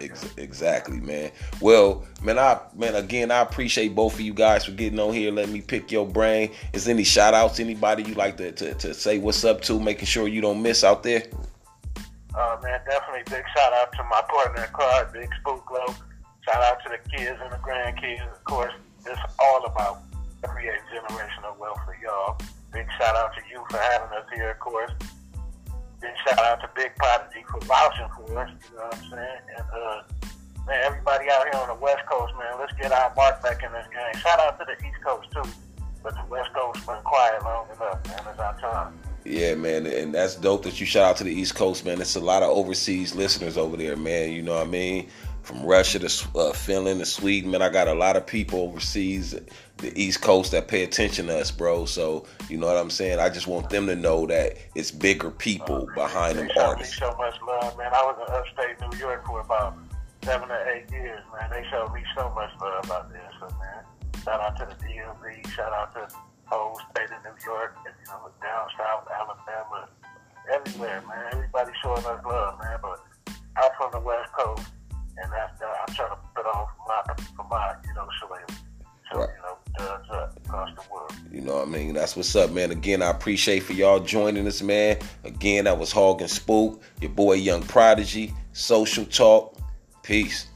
Ex- 0.00 0.34
exactly, 0.36 1.00
man. 1.00 1.30
Well, 1.60 2.06
man, 2.22 2.38
I 2.38 2.60
man 2.74 2.94
again, 2.94 3.30
I 3.30 3.40
appreciate 3.40 3.94
both 3.94 4.14
of 4.14 4.20
you 4.20 4.32
guys 4.32 4.64
for 4.64 4.72
getting 4.72 4.98
on 4.98 5.12
here. 5.12 5.30
Let 5.30 5.48
me 5.48 5.60
pick 5.60 5.92
your 5.92 6.06
brain. 6.06 6.52
Is 6.72 6.88
any 6.88 7.04
shout 7.04 7.34
outs? 7.34 7.60
Anybody 7.60 8.04
you 8.04 8.14
like 8.14 8.36
to, 8.38 8.52
to, 8.52 8.74
to 8.74 8.94
say 8.94 9.18
what's 9.18 9.44
up 9.44 9.60
to? 9.62 9.78
Making 9.78 10.06
sure 10.06 10.28
you 10.28 10.40
don't 10.40 10.62
miss 10.62 10.84
out 10.84 11.02
there. 11.02 11.24
Uh, 12.34 12.56
man, 12.62 12.80
definitely 12.88 13.22
big 13.26 13.44
shout 13.54 13.72
out 13.72 13.92
to 13.92 14.04
my 14.04 14.22
partner 14.28 14.64
in 14.64 14.70
crime, 14.70 15.06
Big 15.12 15.28
Spook 15.40 15.66
Glow. 15.66 15.94
Shout 16.44 16.62
out 16.62 16.78
to 16.84 16.90
the 16.90 17.10
kids 17.10 17.38
and 17.42 17.52
the 17.52 17.56
grandkids. 17.56 18.30
Of 18.30 18.44
course, 18.44 18.72
it's 19.04 19.20
all 19.40 19.64
about 19.64 20.02
creating 20.42 20.80
generational 20.94 21.58
wealth 21.58 21.80
for 21.84 21.96
y'all. 22.02 22.38
Big 22.72 22.86
shout 22.98 23.16
out 23.16 23.32
to 23.34 23.40
you 23.50 23.64
for 23.70 23.78
having 23.78 24.16
us 24.16 24.26
here, 24.34 24.50
of 24.50 24.58
course. 24.58 24.90
Big 26.00 26.10
shout 26.26 26.38
out 26.38 26.60
to 26.60 26.70
Big 26.76 26.94
Prodigy 26.96 27.44
for 27.50 27.60
vouching 27.60 28.08
for 28.14 28.38
us, 28.38 28.50
you 28.50 28.76
know 28.76 28.84
what 28.84 28.94
I'm 28.94 29.10
saying? 29.10 29.40
And, 29.56 29.66
uh, 29.72 30.02
man, 30.66 30.82
everybody 30.84 31.30
out 31.30 31.44
here 31.44 31.60
on 31.60 31.68
the 31.68 31.82
West 31.82 32.06
Coast, 32.10 32.34
man, 32.38 32.58
let's 32.58 32.72
get 32.74 32.92
our 32.92 33.12
mark 33.16 33.42
back 33.42 33.62
in 33.62 33.72
this 33.72 33.86
game. 33.92 34.20
Shout 34.22 34.38
out 34.40 34.58
to 34.58 34.66
the 34.66 34.86
East 34.86 35.02
Coast, 35.04 35.28
too. 35.32 35.50
But 36.02 36.14
the 36.14 36.24
West 36.30 36.50
Coast 36.54 36.86
been 36.86 37.02
quiet 37.02 37.42
long 37.42 37.66
enough, 37.74 38.06
man. 38.06 38.20
It's 38.30 38.38
our 38.38 38.58
time. 38.60 38.98
Yeah, 39.24 39.56
man, 39.56 39.84
and 39.84 40.14
that's 40.14 40.36
dope 40.36 40.62
that 40.62 40.80
you 40.80 40.86
shout 40.86 41.04
out 41.04 41.16
to 41.18 41.24
the 41.24 41.32
East 41.32 41.54
Coast, 41.54 41.84
man. 41.84 42.00
It's 42.00 42.16
a 42.16 42.20
lot 42.20 42.42
of 42.42 42.50
overseas 42.50 43.14
listeners 43.14 43.58
over 43.58 43.76
there, 43.76 43.96
man. 43.96 44.32
You 44.32 44.42
know 44.42 44.54
what 44.54 44.66
I 44.66 44.70
mean? 44.70 45.08
From 45.42 45.62
Russia 45.62 45.98
to 45.98 46.38
uh, 46.38 46.52
Finland 46.52 47.00
to 47.00 47.06
Sweden, 47.06 47.50
man. 47.50 47.62
I 47.62 47.70
got 47.70 47.88
a 47.88 47.94
lot 47.94 48.16
of 48.16 48.26
people 48.26 48.60
overseas, 48.60 49.34
the 49.78 50.00
East 50.00 50.20
Coast, 50.20 50.52
that 50.52 50.68
pay 50.68 50.82
attention 50.82 51.26
to 51.28 51.38
us, 51.38 51.50
bro. 51.50 51.86
So 51.86 52.26
you 52.48 52.58
know 52.58 52.66
what 52.66 52.76
I'm 52.76 52.90
saying? 52.90 53.18
I 53.18 53.30
just 53.30 53.46
want 53.46 53.70
them 53.70 53.86
to 53.86 53.96
know 53.96 54.26
that 54.26 54.56
it's 54.74 54.90
bigger 54.90 55.30
people 55.30 55.88
behind 55.94 56.38
them 56.38 56.48
artists. 56.58 56.98
so 56.98 57.14
much 57.16 57.34
love, 57.46 57.76
man. 57.78 57.92
I 57.94 58.02
was 58.02 58.16
in 58.28 58.34
upstate 58.34 58.90
New 58.92 58.98
York 58.98 59.24
for 59.26 59.40
about 59.40 59.78
seven 60.22 60.50
or 60.50 60.68
eight 60.68 60.90
years, 60.92 61.22
man. 61.32 61.50
They 61.50 61.64
showed 61.70 61.92
me 61.94 62.02
so 62.16 62.30
much 62.34 62.50
love 62.60 62.90
out 62.90 63.10
there, 63.10 63.30
so 63.40 63.46
man. 63.58 63.84
Shout 64.24 64.40
out 64.40 64.56
to 64.58 64.66
the 64.66 64.84
DMV. 64.84 65.48
Shout 65.50 65.72
out 65.72 65.94
to 65.94 66.06
the 66.12 66.16
whole 66.44 66.78
state 66.90 67.08
of 67.10 67.24
New 67.24 67.38
York, 67.46 67.76
and, 67.86 67.94
you 67.98 68.12
know, 68.12 68.28
down 68.42 68.68
south, 68.76 69.08
Alabama, 69.08 69.88
everywhere, 70.52 71.02
man. 71.08 71.24
Everybody 71.32 71.72
showing 71.82 72.04
us 72.04 72.24
love, 72.26 72.58
man. 72.58 72.78
But 72.82 73.00
I'm 73.56 73.70
from 73.78 73.92
the 73.92 74.00
West 74.00 74.32
Coast, 74.32 74.66
and 75.22 75.32
that's 75.32 75.60
uh, 75.62 75.66
I'm 75.86 75.94
trying 75.94 76.10
to 76.10 76.16
put 76.34 76.46
on 76.46 76.66
for 76.76 76.88
my, 76.88 77.14
for 77.36 77.46
my 77.50 77.74
you 77.86 77.94
know. 77.94 77.98
So, 79.10 79.20
right. 79.20 79.28
you 79.34 79.42
know, 79.42 79.58
does 79.78 80.10
up 80.10 80.36
across 80.44 80.70
the 80.74 80.92
world. 80.92 81.12
You 81.32 81.40
know 81.40 81.56
what 81.56 81.68
I 81.68 81.70
mean? 81.70 81.94
That's 81.94 82.16
what's 82.16 82.34
up, 82.36 82.50
man. 82.50 82.70
Again, 82.70 83.02
I 83.02 83.10
appreciate 83.10 83.60
for 83.60 83.72
y'all 83.72 84.00
joining 84.00 84.46
us, 84.46 84.60
man. 84.60 84.98
Again, 85.24 85.64
that 85.64 85.78
was 85.78 85.92
Hogg 85.92 86.20
and 86.20 86.30
Spook, 86.30 86.82
your 87.00 87.10
boy 87.10 87.34
Young 87.34 87.62
Prodigy, 87.62 88.34
Social 88.52 89.04
Talk. 89.06 89.56
Peace. 90.02 90.46